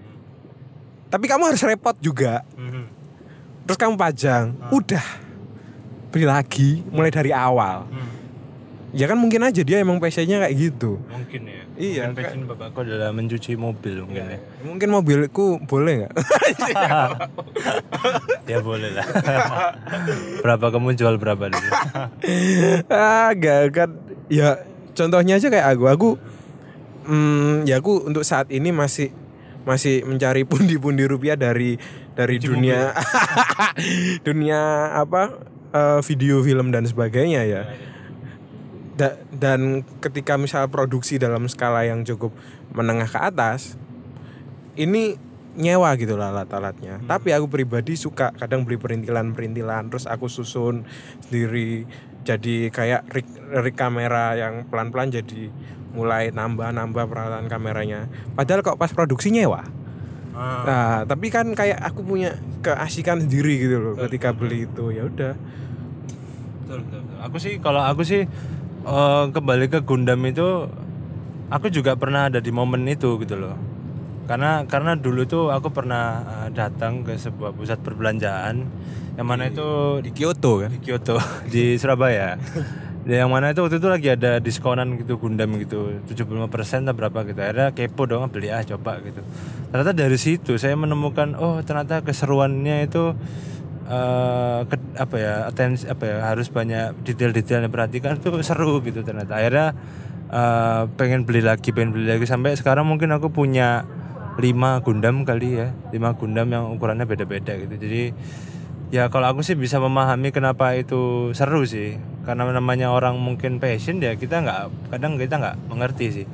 [1.07, 2.83] tapi kamu harus repot juga Mhm.
[3.63, 5.05] terus kamu pajang udah
[6.09, 8.09] beli lagi mulai dari awal Hmm.
[8.91, 11.64] ya kan mungkin aja dia emang passionnya kayak gitu Mungkin ya.
[11.75, 14.39] Iya, Mungkin passion bapakku adalah mencuci mobil mungkin ya.
[14.63, 16.13] mungkin mobilku boleh nggak
[18.51, 19.07] ya boleh lah.
[20.43, 21.69] berapa kamu jual berapa dulu?
[22.95, 23.89] ah gak kan
[24.31, 24.55] ya
[24.95, 26.09] contohnya aja kayak aku aku
[27.05, 29.11] hmm, ya aku untuk saat ini masih
[29.65, 31.75] masih mencari pundi-pundi rupiah dari
[32.13, 32.93] dari Cuci dunia
[34.23, 34.61] dunia
[34.95, 35.35] apa
[35.73, 37.61] eh, video film dan sebagainya ya
[38.95, 42.31] Da- dan ketika misal produksi dalam skala yang cukup
[42.71, 43.75] menengah ke atas
[44.79, 45.19] ini
[45.55, 46.99] nyewa gitu lah alat-alatnya.
[47.07, 50.83] Tapi aku pribadi suka kadang beli perintilan-perintilan terus aku susun
[51.27, 51.87] sendiri.
[52.25, 53.27] Jadi kayak rig,
[53.63, 55.51] rig kamera yang pelan-pelan jadi
[55.95, 58.11] mulai nambah-nambah peralatan kameranya.
[58.35, 59.63] Padahal kok pas produksi nyewa.
[60.35, 65.07] Ah, nah tapi kan kayak aku punya keasikan sendiri gitu loh ketika beli itu ya
[65.07, 65.33] udah.
[66.65, 67.17] Betul, betul, betul.
[67.23, 68.27] Aku sih kalau aku sih
[68.85, 70.69] eh, kembali ke Gundam itu
[71.49, 73.57] aku juga pernah ada di momen itu gitu loh.
[74.25, 78.65] Karena karena dulu tuh aku pernah eh, datang ke sebuah pusat perbelanjaan.
[79.15, 79.67] Yang mana itu
[80.03, 80.69] di Kyoto kan?
[80.73, 81.15] Di Kyoto
[81.53, 82.35] di Surabaya.
[83.05, 86.01] Ya, yang mana itu waktu itu lagi ada diskonan gitu Gundam gitu.
[86.09, 87.39] 75% atau berapa gitu.
[87.39, 89.21] Akhirnya kepo dong beli ah coba gitu.
[89.69, 93.13] Ternyata dari situ saya menemukan oh ternyata keseruannya itu
[93.85, 99.05] eh ke- apa ya atensi apa ya harus banyak detail-detail yang perhatikan tuh seru gitu
[99.05, 99.37] ternyata.
[99.37, 99.77] Akhirnya
[100.33, 102.25] eh, pengen beli lagi pengen beli lagi.
[102.25, 103.85] Sampai sekarang mungkin aku punya
[104.41, 105.67] 5 Gundam kali ya.
[105.93, 107.75] 5 Gundam yang ukurannya beda-beda gitu.
[107.77, 108.03] Jadi
[108.93, 111.97] ya kalau aku sih bisa memahami kenapa itu seru sih.
[112.25, 114.61] Karena namanya orang mungkin passion ya kita nggak
[114.97, 116.27] kadang kita nggak mengerti sih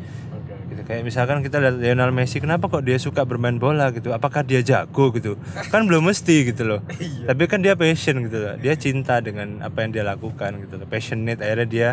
[0.91, 4.11] kayak misalkan kita lihat Lionel Messi kenapa kok dia suka bermain bola gitu?
[4.11, 5.39] Apakah dia jago gitu?
[5.71, 6.83] Kan belum mesti gitu loh.
[7.31, 8.59] Tapi kan dia passion gitu loh.
[8.59, 10.87] Dia cinta dengan apa yang dia lakukan gitu loh.
[10.91, 11.89] Passionate akhirnya dia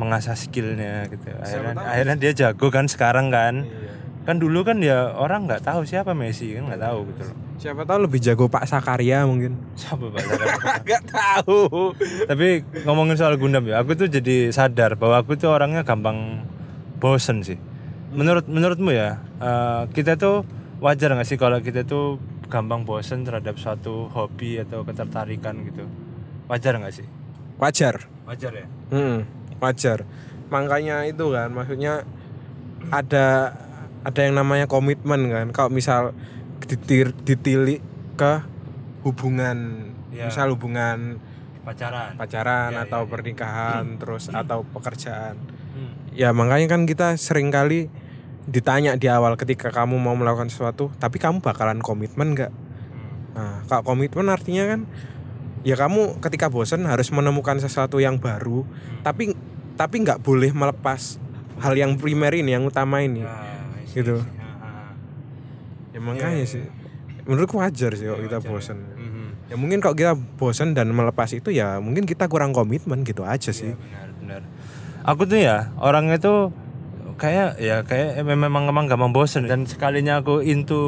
[0.00, 1.28] mengasah skillnya gitu.
[1.36, 3.68] Akhirnya akhirnya dia jago kan sekarang kan.
[4.24, 7.36] Kan dulu kan ya orang nggak tahu siapa Messi kan nggak tahu gitu loh.
[7.60, 9.60] Siapa tahu lebih jago Pak Sakaria mungkin.
[9.76, 10.56] Siapa Pak Zakaria?
[10.88, 11.92] nggak tahu.
[12.24, 16.40] Tapi ngomongin soal Gundam ya, aku tuh jadi sadar bahwa aku tuh orangnya gampang
[16.96, 17.60] bosen sih.
[18.10, 20.42] Menurut menurutmu ya, eh, kita tuh
[20.82, 22.18] wajar nggak sih kalau kita tuh
[22.50, 25.86] gampang bosen terhadap suatu hobi atau ketertarikan gitu?
[26.46, 27.06] Wajar nggak sih?
[27.60, 28.66] wajar Wajar ya.
[28.88, 29.28] Hmm,
[29.60, 30.08] wajar.
[30.48, 32.08] Makanya itu kan, maksudnya
[32.88, 33.52] ada
[34.00, 35.46] ada yang namanya komitmen kan.
[35.52, 36.16] Kalau misal
[36.64, 37.84] ditir, ditilik
[38.16, 38.40] ke
[39.02, 40.26] hubungan, Ya.
[40.26, 41.20] misal hubungan
[41.62, 42.16] Pacaran.
[42.16, 43.10] pacaran Ya, atau ya, ya.
[43.12, 45.36] pernikahan, terus atau pekerjaan.
[45.76, 45.92] Hmm.
[46.10, 47.92] Ya makanya kan kita sering kali
[48.50, 52.52] ditanya di awal ketika kamu mau melakukan sesuatu, tapi kamu bakalan komitmen nggak?
[52.52, 53.10] Hmm.
[53.38, 54.80] Nah, kalau komitmen artinya kan
[55.62, 58.66] ya kamu ketika bosan harus menemukan sesuatu yang baru,
[59.06, 59.38] tapi
[59.78, 61.22] tapi nggak boleh melepas
[61.62, 63.22] hal yang primer ini, yang utama ini.
[63.86, 64.18] See, Gitu.
[64.18, 64.26] Ah,
[64.66, 64.92] ah.
[65.94, 66.66] Ya makanya sih.
[67.26, 68.54] Menurutku wajar sih kalau kita wajar ya.
[68.54, 68.78] bosan.
[68.98, 69.26] Mhm.
[69.50, 73.50] Ya mungkin kalau kita bosan dan melepas itu ya mungkin kita kurang komitmen gitu aja
[73.54, 73.74] sih.
[73.74, 74.42] Iya, benar benar
[75.04, 76.52] aku tuh ya orangnya tuh
[77.20, 79.44] kayak ya kayak em- memang memang gampang bosen.
[79.44, 80.80] Dan sekalinya aku into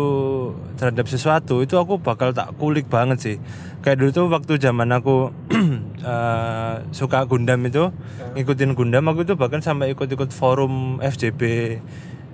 [0.81, 3.37] terhadap sesuatu itu aku bakal tak kulik banget sih.
[3.85, 5.29] Kayak dulu tuh waktu zaman aku
[6.13, 7.93] eh, suka Gundam itu
[8.33, 11.43] ngikutin Gundam aku tuh bahkan sampai ikut-ikut forum FJB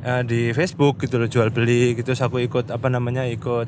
[0.06, 2.14] eh, di Facebook gitu loh jual beli gitu.
[2.14, 3.66] Terus aku ikut apa namanya ikut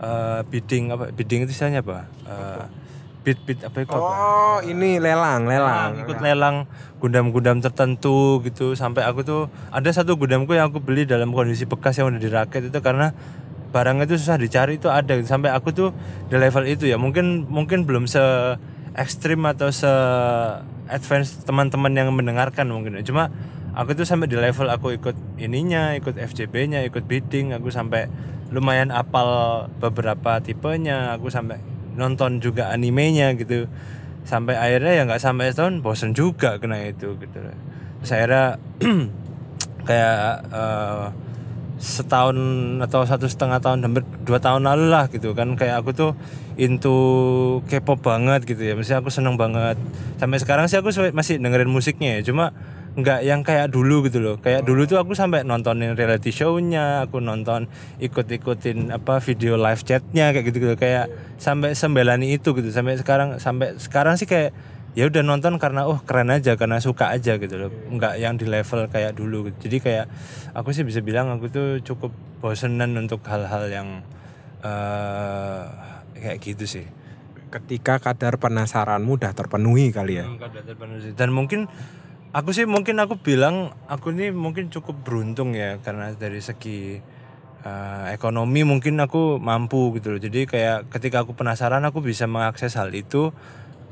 [0.00, 2.08] eh, bidding apa bidding itu istilahnya apa?
[2.24, 2.87] Eh,
[3.22, 4.00] bid bid apa itu apa?
[4.00, 5.48] Oh, ini lelang, lelang.
[5.48, 6.56] Lelang, ikut lelang
[6.98, 11.98] gundam-gundam tertentu gitu sampai aku tuh ada satu gundamku yang aku beli dalam kondisi bekas
[11.98, 13.14] yang udah dirakit itu karena
[13.70, 15.28] barangnya itu susah dicari itu ada gitu.
[15.28, 15.88] sampai aku tuh
[16.32, 18.20] di level itu ya mungkin mungkin belum se
[18.96, 19.90] ekstrim atau se
[20.88, 23.04] advance teman-teman yang mendengarkan mungkin ya.
[23.04, 23.28] cuma
[23.76, 28.08] aku tuh sampai di level aku ikut ininya ikut FJB-nya ikut bidding aku sampai
[28.48, 31.60] lumayan apal beberapa tipenya aku sampai
[31.98, 33.66] nonton juga animenya gitu.
[34.22, 37.38] Sampai akhirnya ya nggak sampai setahun bosen juga kena itu gitu.
[38.00, 38.46] Terus akhirnya
[39.88, 40.22] kayak
[40.54, 41.04] eh,
[41.78, 42.38] setahun
[42.82, 45.58] atau satu setengah tahun hampir dua tahun lalu lah gitu kan.
[45.58, 46.10] Kayak aku tuh
[46.58, 46.96] into
[47.66, 48.78] K-pop banget gitu ya.
[48.78, 49.78] Maksudnya aku seneng banget.
[50.22, 52.30] Sampai sekarang sih aku masih dengerin musiknya ya.
[52.30, 52.54] Cuma
[52.98, 57.22] nggak yang kayak dulu gitu loh kayak dulu tuh aku sampai nontonin reality show-nya aku
[57.22, 57.70] nonton
[58.02, 61.06] ikut-ikutin apa video live chatnya kayak gitu gitu kayak
[61.38, 64.50] sampai sembelani itu gitu sampai sekarang sampai sekarang sih kayak
[64.98, 68.50] ya udah nonton karena oh keren aja karena suka aja gitu loh nggak yang di
[68.50, 69.70] level kayak dulu gitu.
[69.70, 70.06] jadi kayak
[70.58, 72.10] aku sih bisa bilang aku tuh cukup
[72.42, 73.88] bosenan untuk hal-hal yang
[74.66, 75.62] eh
[76.18, 76.86] kayak gitu sih
[77.48, 80.28] Ketika kadar penasaranmu udah terpenuhi kali ya.
[80.68, 81.12] Terpenuhi sih.
[81.16, 81.64] dan mungkin
[82.32, 87.00] aku sih mungkin aku bilang aku ini mungkin cukup beruntung ya karena dari segi
[87.64, 90.20] eh, ekonomi mungkin aku mampu gitu loh.
[90.20, 93.32] Jadi kayak ketika aku penasaran aku bisa mengakses hal itu.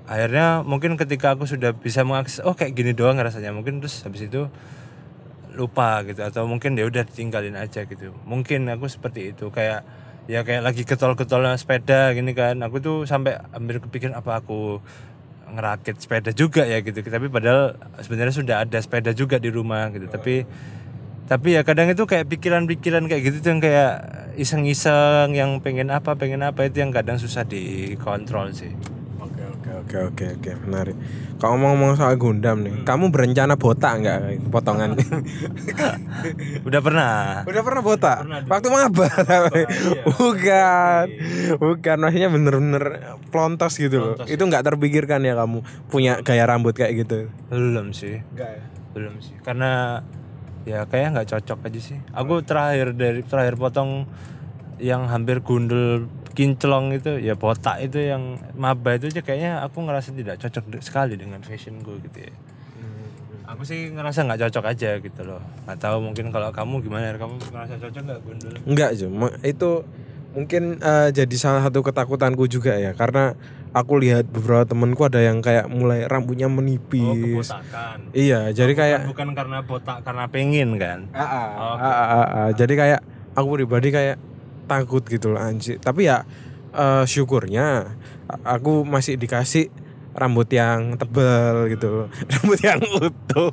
[0.07, 3.51] Akhirnya mungkin ketika aku sudah bisa mengakses oh kayak gini doang rasanya.
[3.51, 4.47] Mungkin terus habis itu
[5.57, 8.15] lupa gitu atau mungkin ya udah tinggalin aja gitu.
[8.29, 9.51] Mungkin aku seperti itu.
[9.51, 9.83] Kayak
[10.31, 12.61] ya kayak lagi getol-getolnya sepeda gini kan.
[12.63, 14.79] Aku tuh sampai hampir kepikiran apa aku
[15.57, 17.01] ngerakit sepeda juga ya gitu.
[17.01, 20.07] Tapi padahal sebenarnya sudah ada sepeda juga di rumah gitu.
[20.07, 20.45] Tapi
[21.27, 23.93] tapi ya kadang itu kayak pikiran-pikiran kayak gitu tuh yang kayak
[24.39, 28.71] iseng-iseng yang pengen apa pengen apa itu yang kadang susah dikontrol sih
[29.87, 30.99] Oke oke oke menarik.
[31.39, 34.99] Kalau ngomong-ngomong soal Gundam nih, kamu berencana botak nggak potongan?
[36.67, 37.13] udah pernah
[37.47, 38.19] Udah pernah botak?
[38.27, 38.43] Pernah.
[38.51, 40.03] Waktu tapi iya.
[40.11, 41.05] bukan,
[41.63, 42.85] bukan maksudnya bener-bener
[43.31, 44.13] plontos gitu loh.
[44.19, 47.31] Plontos, Itu nggak terpikirkan ya kamu punya gaya rambut kayak gitu?
[47.47, 48.63] belum sih Enggak ya.
[48.91, 50.03] belum sih karena
[50.67, 54.11] ya kayak nggak cocok aja sih aku terakhir dari terakhir potong
[54.83, 60.13] yang hampir gundul kinclong itu ya botak itu yang maba itu aja kayaknya aku ngerasa
[60.13, 62.33] tidak cocok sekali dengan fashionku gitu ya.
[63.47, 65.41] Aku sih ngerasa nggak cocok aja gitu loh.
[65.65, 69.71] Nggak tahu mungkin kalau kamu gimana kamu ngerasa cocok nggak gundul Enggak cuma itu
[70.37, 72.93] mungkin eh, jadi salah satu ketakutanku juga ya.
[72.93, 73.33] Karena
[73.71, 77.49] aku lihat beberapa temenku ada yang kayak mulai rambutnya oh menipis.
[77.55, 77.99] kebotakan.
[78.13, 81.07] Iya, jadi kayak bukan karena botak karena pengen kan?
[81.15, 82.49] Ah, ah, Oh, ah, ah, ah.
[82.57, 83.01] jadi kayak
[83.39, 84.17] aku pribadi kayak
[84.67, 85.79] takut gitu loh anjir.
[85.81, 86.27] Tapi ya
[86.75, 87.97] eh, syukurnya
[88.43, 89.71] aku masih dikasih
[90.17, 92.09] rambut yang tebal gitu loh.
[92.33, 93.53] Rambut yang utuh.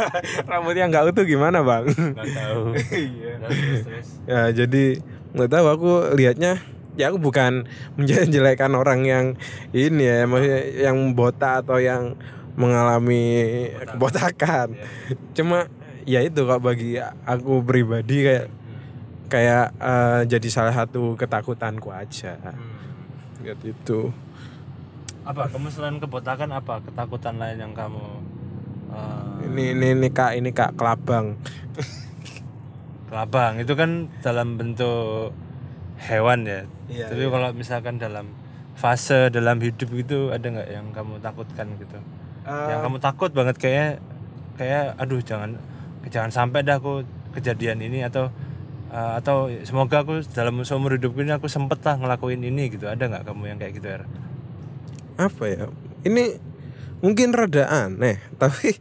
[0.50, 1.90] rambut yang nggak utuh gimana, Bang?
[1.90, 2.62] nggak tahu
[2.94, 3.34] Iya.
[4.30, 5.02] Ya jadi
[5.34, 6.62] nggak tahu aku lihatnya
[6.94, 7.66] ya aku bukan
[7.98, 9.26] menjelekkan orang yang
[9.74, 12.14] ini ya maksudnya yang botak atau yang
[12.54, 14.78] mengalami kebotakan
[15.34, 15.66] cuma
[16.06, 18.46] ya itu kok bagi aku pribadi kayak
[19.28, 22.36] kayak eh, jadi salah satu ketakutanku aja.
[22.40, 23.44] Hmm.
[23.44, 23.64] gitu.
[23.72, 24.00] Itu
[25.24, 28.04] apa kamu selain kebotakan apa ketakutan lain yang kamu
[28.92, 31.40] eh, ini ini ini kak ini kak kelabang.
[33.08, 35.30] Kelabang itu kan dalam bentuk
[36.02, 36.60] hewan ya?
[36.90, 38.26] Iya, tapi kalau misalkan dalam
[38.74, 41.98] fase dalam hidup itu ada nggak yang kamu takutkan gitu?
[42.44, 44.02] Yang kamu takut banget kayak
[44.60, 45.56] kayak aduh jangan
[46.10, 48.28] jangan sampai dah aku kejadian ini atau
[48.94, 52.86] eh, atau semoga aku dalam seumur hidupku ini aku sempet lah ngelakuin ini gitu.
[52.86, 53.98] Ada nggak kamu yang kayak gitu ya
[55.14, 55.66] apa ya?
[56.06, 56.38] Ini
[57.02, 58.78] mungkin rada aneh tapi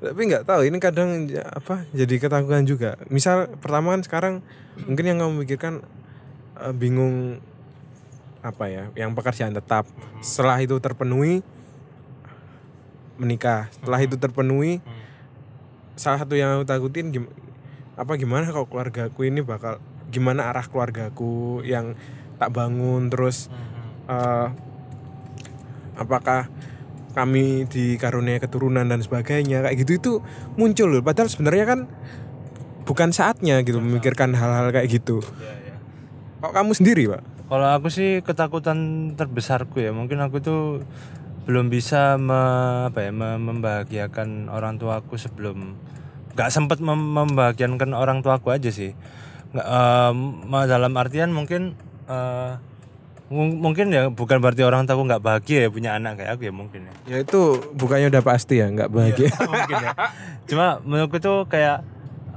[0.00, 0.64] tapi nggak tahu.
[0.66, 2.96] Ini kadang apa jadi ketakutan juga.
[3.12, 4.34] Misal pertama kan sekarang
[4.88, 5.84] mungkin yang kamu pikirkan
[6.64, 7.38] eh, bingung
[8.42, 9.86] apa ya yang pekerjaan tetap.
[10.24, 11.44] Setelah itu terpenuhi
[13.20, 13.70] menikah.
[13.70, 14.82] Setelah itu terpenuhi
[15.94, 17.32] salah satu yang aku takutin gim-
[18.02, 19.78] apa gimana kalau keluargaku ini bakal
[20.10, 21.94] gimana arah keluargaku yang
[22.36, 23.46] tak bangun terus
[24.10, 24.48] eh,
[25.94, 26.50] apakah
[27.12, 30.12] kami dikaruniai keturunan dan sebagainya kayak gitu itu
[30.56, 31.04] muncul loh.
[31.04, 31.80] Padahal sebenarnya kan
[32.88, 35.20] bukan saatnya gitu memikirkan hal-hal kayak gitu.
[35.38, 35.76] Ya, ya.
[36.40, 37.22] kok kamu sendiri pak?
[37.52, 40.80] Kalau aku sih ketakutan terbesarku ya mungkin aku tuh
[41.44, 45.76] belum bisa me- apa ya me- membahagiakan orang tuaku sebelum
[46.32, 48.96] nggak sempat mem- membahagiakan orang tuaku aja sih
[49.52, 49.66] nggak
[50.48, 51.76] ma- dalam artian mungkin
[53.32, 56.52] mung- mungkin ya bukan berarti orang tuaku nggak bahagia ya punya anak kayak aku ya
[56.52, 57.40] mungkin ya ya itu
[57.72, 59.92] bukannya udah pasti ya nggak bahagia mungkin ya.
[60.44, 61.80] Cuma menurutku tuh kayak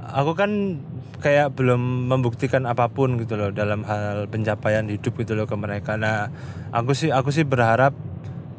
[0.00, 0.80] aku kan
[1.20, 5.96] kayak belum membuktikan apa pun gitu loh dalam hal pencapaian hidup gitu loh ke mereka.
[6.00, 6.32] Nah,
[6.72, 7.92] aku sih aku sih berharap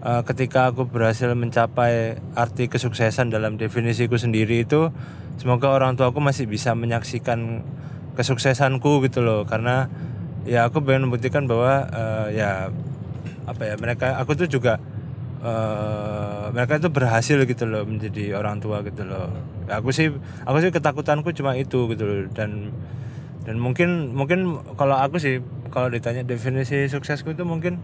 [0.03, 4.93] eh, ketika aku berhasil mencapai arti kesuksesan dalam definisiku sendiri itu
[5.37, 7.63] semoga orang tua aku masih bisa menyaksikan
[8.17, 9.45] kesuksesanku gitu loh.
[9.45, 9.87] Karena
[10.43, 12.73] ya aku pengen membuktikan bahwa eh, ya
[13.47, 14.81] apa ya mereka aku tuh juga
[15.41, 19.31] eh, mereka itu berhasil gitu loh menjadi orang tua gitu loh.
[19.69, 20.11] Aku sih
[20.43, 22.19] aku sih ketakutanku cuma itu gitu loh.
[22.33, 22.73] Dan
[23.47, 25.39] dan mungkin mungkin kalau aku sih
[25.71, 27.79] kalau ditanya definisi suksesku itu mungkin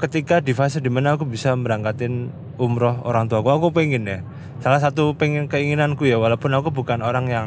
[0.00, 4.20] ketika di fase di mana aku bisa berangkatin umroh orang tua aku aku pengen ya.
[4.60, 7.46] Salah satu pengen keinginanku ya walaupun aku bukan orang yang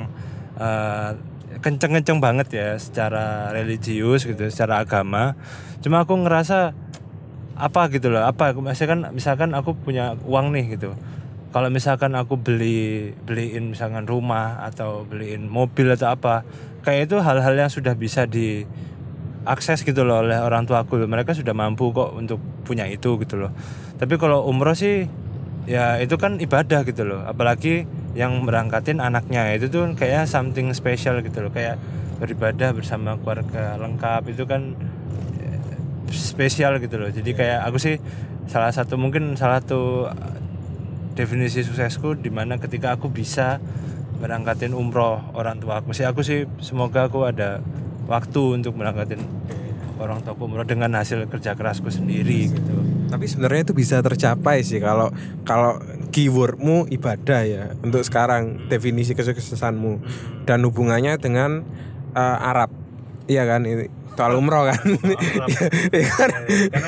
[0.57, 1.13] eh,
[1.61, 5.37] kenceng-kenceng banget ya secara religius gitu secara agama.
[5.85, 6.73] Cuma aku ngerasa
[7.53, 10.97] apa gitu loh apa misalkan misalkan aku punya uang nih gitu.
[11.53, 16.41] Kalau misalkan aku beli beliin misalkan rumah atau beliin mobil atau apa
[16.81, 18.65] kayak itu hal-hal yang sudah bisa di
[19.43, 23.35] akses gitu loh oleh orang tua aku mereka sudah mampu kok untuk punya itu gitu
[23.39, 23.51] loh.
[23.99, 25.07] Tapi kalau umroh sih
[25.63, 27.21] ya itu kan ibadah gitu loh.
[27.27, 27.83] Apalagi
[28.15, 29.51] yang berangkatin anaknya.
[29.55, 31.51] Itu tuh kayak something special gitu loh.
[31.51, 31.79] Kayak
[32.19, 34.31] beribadah bersama keluarga lengkap.
[34.31, 34.75] Itu kan
[35.39, 35.77] eh,
[36.11, 37.11] spesial gitu loh.
[37.11, 37.95] Jadi kayak aku sih
[38.47, 40.11] salah satu mungkin salah satu
[41.13, 43.61] definisi suksesku di mana ketika aku bisa
[44.19, 47.61] berangkatin umroh orang tua aku sih aku sih semoga aku ada
[48.07, 49.21] waktu untuk berangkatin
[50.01, 52.51] orang tua umroh dengan hasil kerja kerasku sendiri.
[52.51, 52.75] Gitu.
[53.07, 55.13] Tapi sebenarnya itu bisa tercapai sih kalau
[55.47, 55.79] kalau
[56.09, 60.03] keywordmu ibadah ya untuk sekarang definisi kesuksesanmu.
[60.43, 61.63] Dan hubungannya dengan
[62.13, 62.73] eh, Arab.
[63.29, 63.63] Iya kan?
[63.63, 64.83] Ini soal umroh kan.
[65.93, 66.31] Iya kan?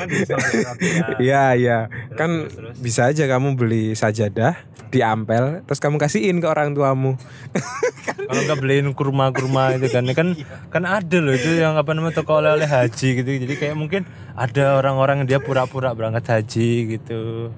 [0.06, 1.78] di Saudi Arabia Iya iya
[2.14, 2.74] kan terus, terus.
[2.78, 4.54] bisa aja kamu beli sajadah
[4.90, 7.18] diampel terus kamu kasihin ke orang tuamu.
[8.26, 10.28] kalau nggak beliin kurma-kurma itu kan kan
[10.70, 14.02] kan ada loh itu yang apa namanya toko oleh-oleh haji gitu jadi kayak mungkin
[14.34, 17.54] ada orang-orang yang dia pura-pura berangkat haji gitu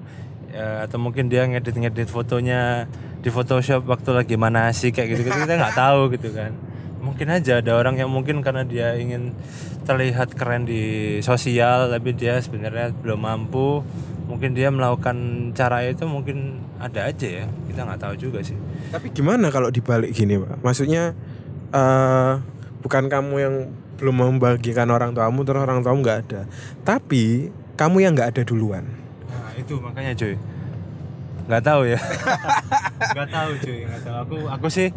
[0.53, 2.85] ya, atau mungkin dia ngedit-ngedit fotonya
[3.19, 6.53] di Photoshop waktu lagi mana sih kayak gitu, gitu kita nggak tahu gitu kan
[6.99, 9.35] mungkin aja ada orang yang mungkin karena dia ingin
[9.87, 13.83] terlihat keren di sosial tapi dia sebenarnya belum mampu.
[14.29, 17.45] Mungkin dia melakukan cara itu mungkin ada aja ya.
[17.65, 18.53] Kita nggak tahu juga sih.
[18.93, 20.61] Tapi gimana kalau dibalik gini pak?
[20.61, 21.17] Maksudnya
[21.73, 22.33] eh
[22.85, 23.55] bukan kamu yang
[23.99, 26.41] belum membagikan orang tuamu terus orang tuamu nggak ada,
[26.87, 28.87] tapi kamu yang nggak ada duluan.
[29.27, 30.39] Nah itu makanya cuy
[31.49, 31.99] nggak tahu ya.
[33.09, 34.15] Nggak tahu cuy nggak tahu.
[34.21, 34.93] Aku aku sih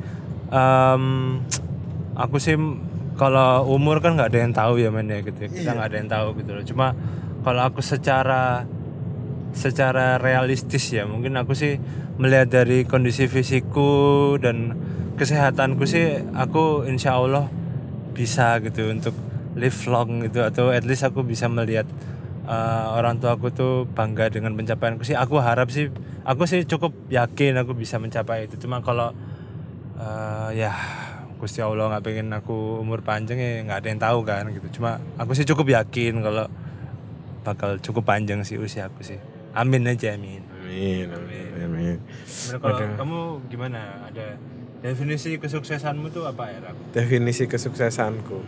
[0.53, 1.05] em,
[2.17, 2.57] aku sih
[3.17, 5.49] kalau umur kan nggak ada yang tahu ya men ya gitu ya.
[5.53, 6.65] kita nggak ada yang tahu gitu loh.
[6.65, 6.87] Cuma
[7.45, 8.65] kalau aku secara
[9.53, 11.77] secara realistis ya mungkin aku sih
[12.17, 14.73] melihat dari kondisi fisikku dan
[15.21, 17.53] kesehatanku sih aku insya Allah
[18.17, 19.13] bisa gitu untuk
[19.57, 20.41] live long gitu.
[20.45, 21.85] Atau at least aku bisa melihat
[22.49, 25.17] uh, orang tua aku tuh bangga dengan pencapaianku sih.
[25.17, 25.93] Aku harap sih
[26.25, 28.57] aku sih cukup yakin aku bisa mencapai itu.
[28.57, 29.13] Cuma kalau
[30.01, 30.73] uh, ya
[31.43, 34.79] Gusti Allah nggak pengen aku umur panjang ya nggak ada yang tahu kan gitu.
[34.79, 36.47] Cuma aku sih cukup yakin kalau
[37.43, 39.19] bakal cukup panjang sih usia aku sih.
[39.51, 40.39] Amin aja amin.
[40.63, 41.97] Amin, amin, amin.
[42.47, 43.19] Nah, kalau kamu
[43.51, 44.07] gimana?
[44.07, 44.39] Ada
[44.87, 46.95] definisi kesuksesanmu tuh apa ya Rak?
[46.95, 48.39] Definisi kesuksesanku.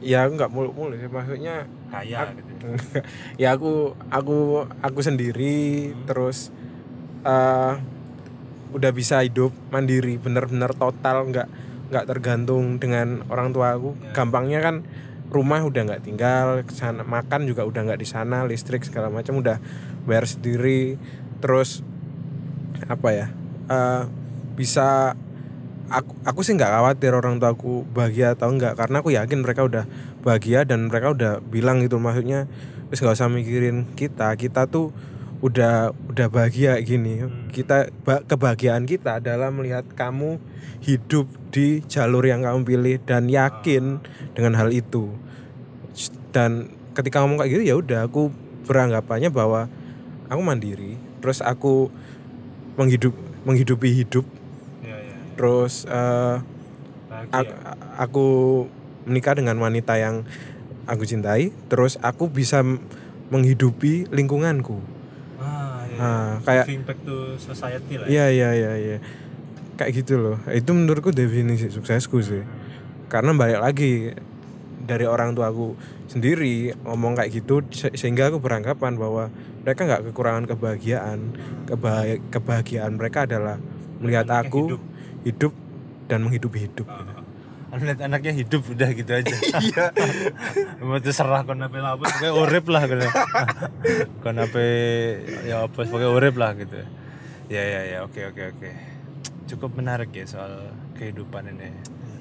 [0.00, 2.72] Ya aku nggak muluk-muluk sih maksudnya kaya gitu.
[3.42, 6.48] Ya aku aku aku sendiri terus
[7.28, 7.74] eh
[8.72, 11.48] udah bisa hidup mandiri bener-bener total nggak
[11.88, 13.96] nggak tergantung dengan orang tua aku.
[14.12, 14.84] Gampangnya kan
[15.28, 19.40] rumah udah nggak tinggal ke sana makan juga udah nggak di sana listrik segala macam
[19.40, 19.60] udah
[20.04, 20.96] bayar sendiri.
[21.40, 21.84] Terus
[22.88, 23.26] apa ya
[23.68, 24.02] eh,
[24.56, 25.16] bisa
[25.88, 29.64] aku aku sih nggak khawatir orang tua aku bahagia atau enggak karena aku yakin mereka
[29.64, 29.84] udah
[30.20, 31.96] bahagia dan mereka udah bilang gitu.
[32.00, 32.48] Maksudnya
[32.92, 34.32] wis nggak usah mikirin kita.
[34.36, 34.92] Kita tuh
[35.38, 37.22] udah udah bahagia gini.
[37.54, 40.42] Kita ba- kebahagiaan kita adalah melihat kamu
[40.82, 44.02] hidup di jalur yang kamu pilih dan yakin
[44.34, 45.14] dengan hal itu.
[46.34, 48.34] Dan ketika ngomong kayak gitu ya udah aku
[48.66, 49.70] beranggapannya bahwa
[50.28, 51.88] aku mandiri terus aku
[52.74, 53.14] menghidup
[53.46, 54.26] menghidupi hidup.
[54.82, 56.36] Ya ya terus eh,
[57.06, 57.30] bahagia.
[57.30, 57.52] aku,
[57.94, 58.26] aku
[59.06, 60.26] menikah dengan wanita yang
[60.90, 62.60] aku cintai terus aku bisa
[63.28, 64.97] menghidupi lingkunganku
[65.98, 68.26] ah, ya, Ah, kayak- giving back to society lah Iya ya.
[68.30, 68.96] iya iya iya
[69.74, 72.42] kayak gitu loh itu menurutku definisi suksesku sih
[73.06, 74.10] karena balik lagi
[74.80, 75.76] dari orang tua aku
[76.06, 79.28] sendiri ngomong kayak gitu se- sehingga aku beranggapan bahwa
[79.60, 81.18] mereka nggak kekurangan kebahagiaan
[81.64, 83.60] Kebah- kebahagiaan mereka adalah
[83.98, 84.82] melihat aku hidup.
[85.22, 85.52] hidup.
[86.06, 87.17] dan menghidupi hidup Ah,
[87.76, 89.86] lihat anaknya hidup udah gitu aja iya
[90.86, 93.04] mau terserah kon apa pokoknya urip lah gitu
[94.24, 94.60] kon apa
[95.44, 96.80] ya apa pokoknya urip lah gitu
[97.52, 98.70] ya ya ya oke oke oke
[99.48, 101.72] cukup menarik ya soal kehidupan ini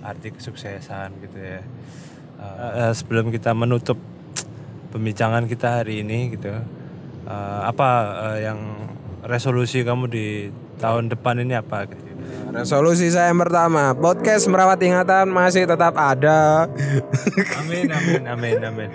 [0.03, 1.61] arti kesuksesan gitu ya
[2.39, 3.97] eh, sebelum kita menutup
[4.91, 6.51] pembincangan kita hari ini gitu.
[7.27, 7.89] Eh, apa
[8.31, 8.59] eh, yang
[9.27, 10.25] resolusi kamu di
[10.79, 11.85] tahun depan ini apa?
[11.85, 12.06] Gitu.
[12.47, 16.65] Resolusi saya yang pertama, podcast merawat ingatan masih tetap ada.
[17.61, 18.89] Amin amin amin amin.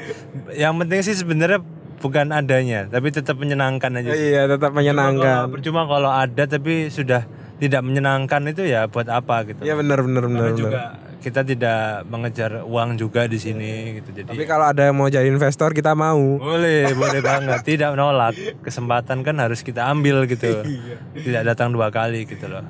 [0.53, 1.61] Yang penting sih sebenarnya
[2.03, 4.11] bukan adanya, tapi tetap menyenangkan aja.
[4.11, 5.47] iya, tetap menyenangkan.
[5.53, 7.23] percuma kalau ada tapi sudah
[7.63, 9.63] tidak menyenangkan itu ya buat apa gitu.
[9.63, 10.51] Iya benar benar benar.
[10.51, 10.83] Karena juga
[11.23, 14.11] kita tidak mengejar uang juga di sini gitu.
[14.11, 16.19] Jadi Tapi kalau ada yang mau jadi investor kita mau.
[16.43, 17.63] boleh, boleh banget.
[17.63, 18.35] Tidak menolak.
[18.67, 20.67] Kesempatan kan harus kita ambil gitu.
[21.15, 22.67] Tidak datang dua kali gitu loh.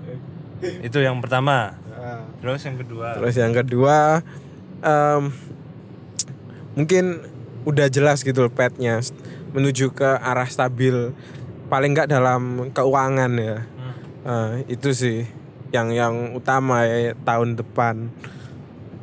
[0.63, 1.75] Itu yang pertama.
[2.39, 3.09] Terus yang kedua.
[3.19, 3.97] Terus yang kedua
[4.83, 5.23] em,
[6.79, 7.05] mungkin
[7.63, 8.99] udah jelas gitu loh petnya
[9.55, 11.15] menuju ke arah stabil
[11.71, 13.59] paling nggak dalam keuangan ya.
[14.23, 15.27] Eh, itu sih
[15.75, 18.11] yang yang utama ya tahun depan.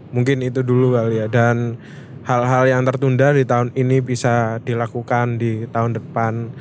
[0.10, 1.78] Mungkin itu dulu kali ya dan
[2.26, 6.54] hal-hal yang tertunda di tahun ini bisa dilakukan di tahun depan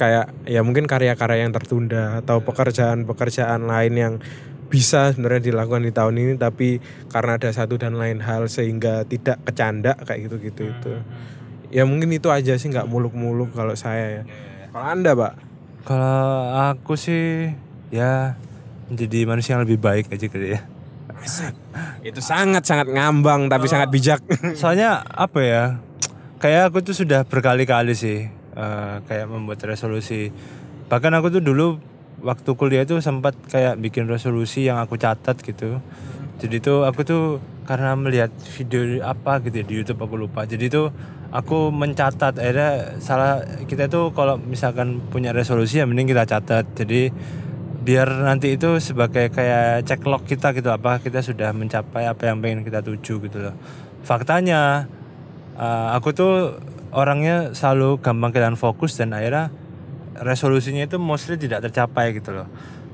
[0.00, 4.14] kayak ya mungkin karya-karya yang tertunda atau pekerjaan-pekerjaan lain yang
[4.72, 6.80] bisa sebenarnya dilakukan di tahun ini tapi
[7.12, 10.92] karena ada satu dan lain hal sehingga tidak kecanda kayak gitu-gitu itu.
[11.68, 14.22] Ya mungkin itu aja sih nggak muluk-muluk kalau saya ya.
[14.72, 15.32] Kalau Anda, Pak?
[15.84, 16.34] Kalau
[16.72, 17.52] aku sih
[17.92, 18.40] ya
[18.88, 20.60] menjadi manusia yang lebih baik aja kali ya.
[22.00, 24.24] Itu sangat-sangat ngambang tapi sangat bijak.
[24.56, 25.64] Soalnya apa ya?
[26.40, 30.28] Kayak aku tuh sudah berkali-kali sih eh, kayak membuat resolusi.
[30.92, 31.80] Bahkan aku tuh dulu
[32.20, 35.80] waktu kuliah tuh sempat kayak bikin resolusi yang aku catat gitu.
[36.40, 37.24] Jadi tuh aku tuh
[37.64, 40.44] karena melihat video apa gitu ya di YouTube aku lupa.
[40.44, 40.92] Jadi tuh
[41.32, 46.64] aku mencatat akhirnya salah kita tuh kalau misalkan punya resolusi ya mending kita catat.
[46.76, 47.12] Jadi
[47.80, 52.44] biar nanti itu sebagai kayak cek log kita gitu apa kita sudah mencapai apa yang
[52.44, 53.56] pengen kita tuju gitu loh
[54.04, 54.84] faktanya
[55.56, 56.60] eh, aku tuh
[56.90, 59.54] orangnya selalu gampang kehilangan fokus dan akhirnya
[60.18, 62.48] resolusinya itu mostly tidak tercapai gitu loh.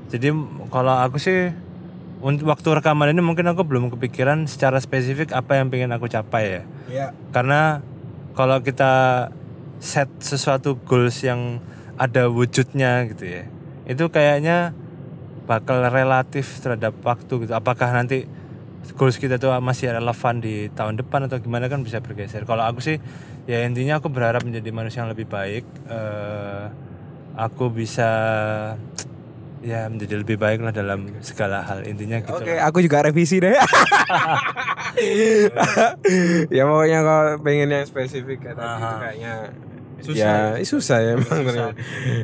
[0.07, 0.31] Jadi
[0.71, 1.51] kalau aku sih
[2.23, 6.61] untuk waktu rekaman ini mungkin aku belum kepikiran secara spesifik apa yang pengen aku capai
[6.61, 6.63] ya.
[6.87, 7.07] Iya.
[7.35, 7.83] karena
[8.31, 9.27] kalau kita
[9.83, 11.59] set sesuatu goals yang
[11.99, 13.43] ada wujudnya gitu ya
[13.85, 14.71] itu kayaknya
[15.47, 17.55] bakal relatif terhadap waktu gitu.
[17.55, 18.27] Apakah nanti
[18.99, 22.43] goals kita tuh masih relevan di tahun depan atau gimana kan bisa bergeser.
[22.43, 22.99] Kalau aku sih
[23.47, 26.63] ya intinya aku berharap menjadi manusia yang lebih baik Eh,
[27.33, 28.09] aku bisa
[29.57, 33.57] ya menjadi lebih baik lah dalam segala hal intinya gitu Oke, aku juga revisi deh.
[36.53, 39.33] ya pokoknya kalau pengen yang spesifik kayak tadi itu kayaknya
[39.97, 40.13] Susah
[40.53, 41.73] ya susah ya emang ternyata.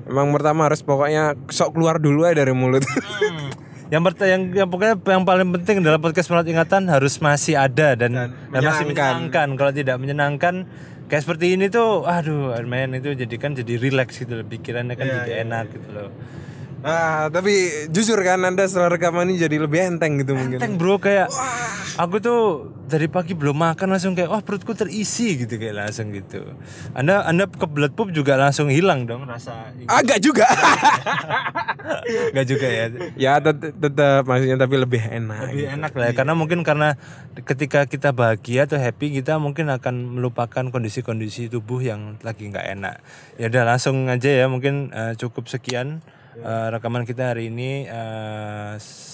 [0.05, 3.49] emang pertama harus pokoknya sok keluar dulu aja dari mulut Hmm.
[3.91, 7.93] Yang pertama yang, yang pokoknya yang paling penting dalam podcast merawat ingatan harus masih ada
[7.93, 8.89] dan, dan, masih menyenangkan.
[8.89, 9.47] menyenangkan.
[9.53, 10.55] Kalau tidak menyenangkan
[11.09, 15.07] kayak seperti ini tuh, aduh, main itu jadi kan jadi relax gitu loh, pikirannya kan
[15.07, 16.09] jadi enak gitu loh.
[16.83, 20.59] Ah tapi jujur kan anda setelah rekaman ini jadi lebih enteng gitu mungkin.
[20.59, 21.31] Enteng bro kayak
[21.95, 22.41] aku tuh
[22.91, 26.43] dari pagi belum makan langsung kayak wah perutku terisi gitu kayak langsung gitu.
[26.91, 30.43] Anda anda kebelet pup juga langsung hilang dong rasa agak juga.
[32.35, 32.85] Enggak juga ya.
[33.15, 36.99] ya tet- tetap maksudnya tapi lebih enak lebih enak lah ya karena mungkin karena
[37.47, 42.99] ketika kita bahagia atau happy kita mungkin akan melupakan kondisi-kondisi tubuh yang lagi nggak enak.
[43.39, 46.03] Ya udah langsung aja ya mungkin eh, cukup sekian
[46.35, 49.11] eh, rekaman kita hari ini eh, s-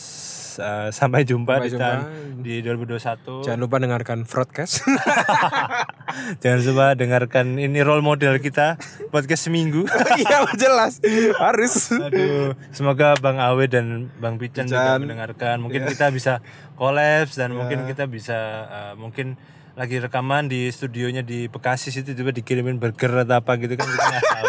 [0.56, 2.00] eh, sampai jumpa di tahun
[2.40, 4.84] di 2021 jangan lupa dengarkan broadcast.
[6.42, 8.76] Jangan lupa dengarkan ini role model kita
[9.10, 9.86] podcast seminggu.
[10.20, 11.00] Iya jelas.
[11.38, 11.94] Harus.
[11.94, 15.62] Aduh, semoga Bang Awe dan Bang Pican juga mendengarkan.
[15.62, 16.44] Mungkin kita bisa
[16.76, 19.38] collabs dan mungkin kita bisa uh, mungkin
[19.76, 24.06] lagi rekaman di studionya di Bekasi situ tiba dikirimin burger atau apa gitu kan kita
[24.10, 24.48] nggak tahu.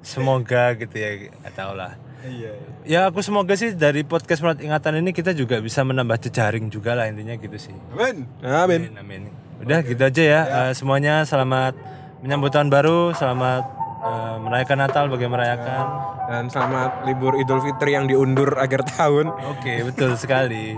[0.00, 1.92] Semoga gitu ya, tahu lah.
[2.24, 6.66] iya Ya aku semoga sih dari podcast Merawat Ingatan ini kita juga bisa menambah jejaring
[6.66, 7.74] juga lah intinya gitu sih.
[7.92, 9.22] amin amin Amin, amin.
[9.58, 10.40] Udah gitu aja ya.
[10.46, 11.74] Uh, semuanya selamat
[12.18, 13.62] menyambut tahun baru, selamat
[14.02, 15.84] uh, merayakan Natal bagi yang merayakan.
[16.28, 20.76] dan selamat libur Idul Fitri yang diundur akhir tahun Oke, betul sekali.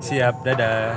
[0.00, 0.88] Siap, dadah.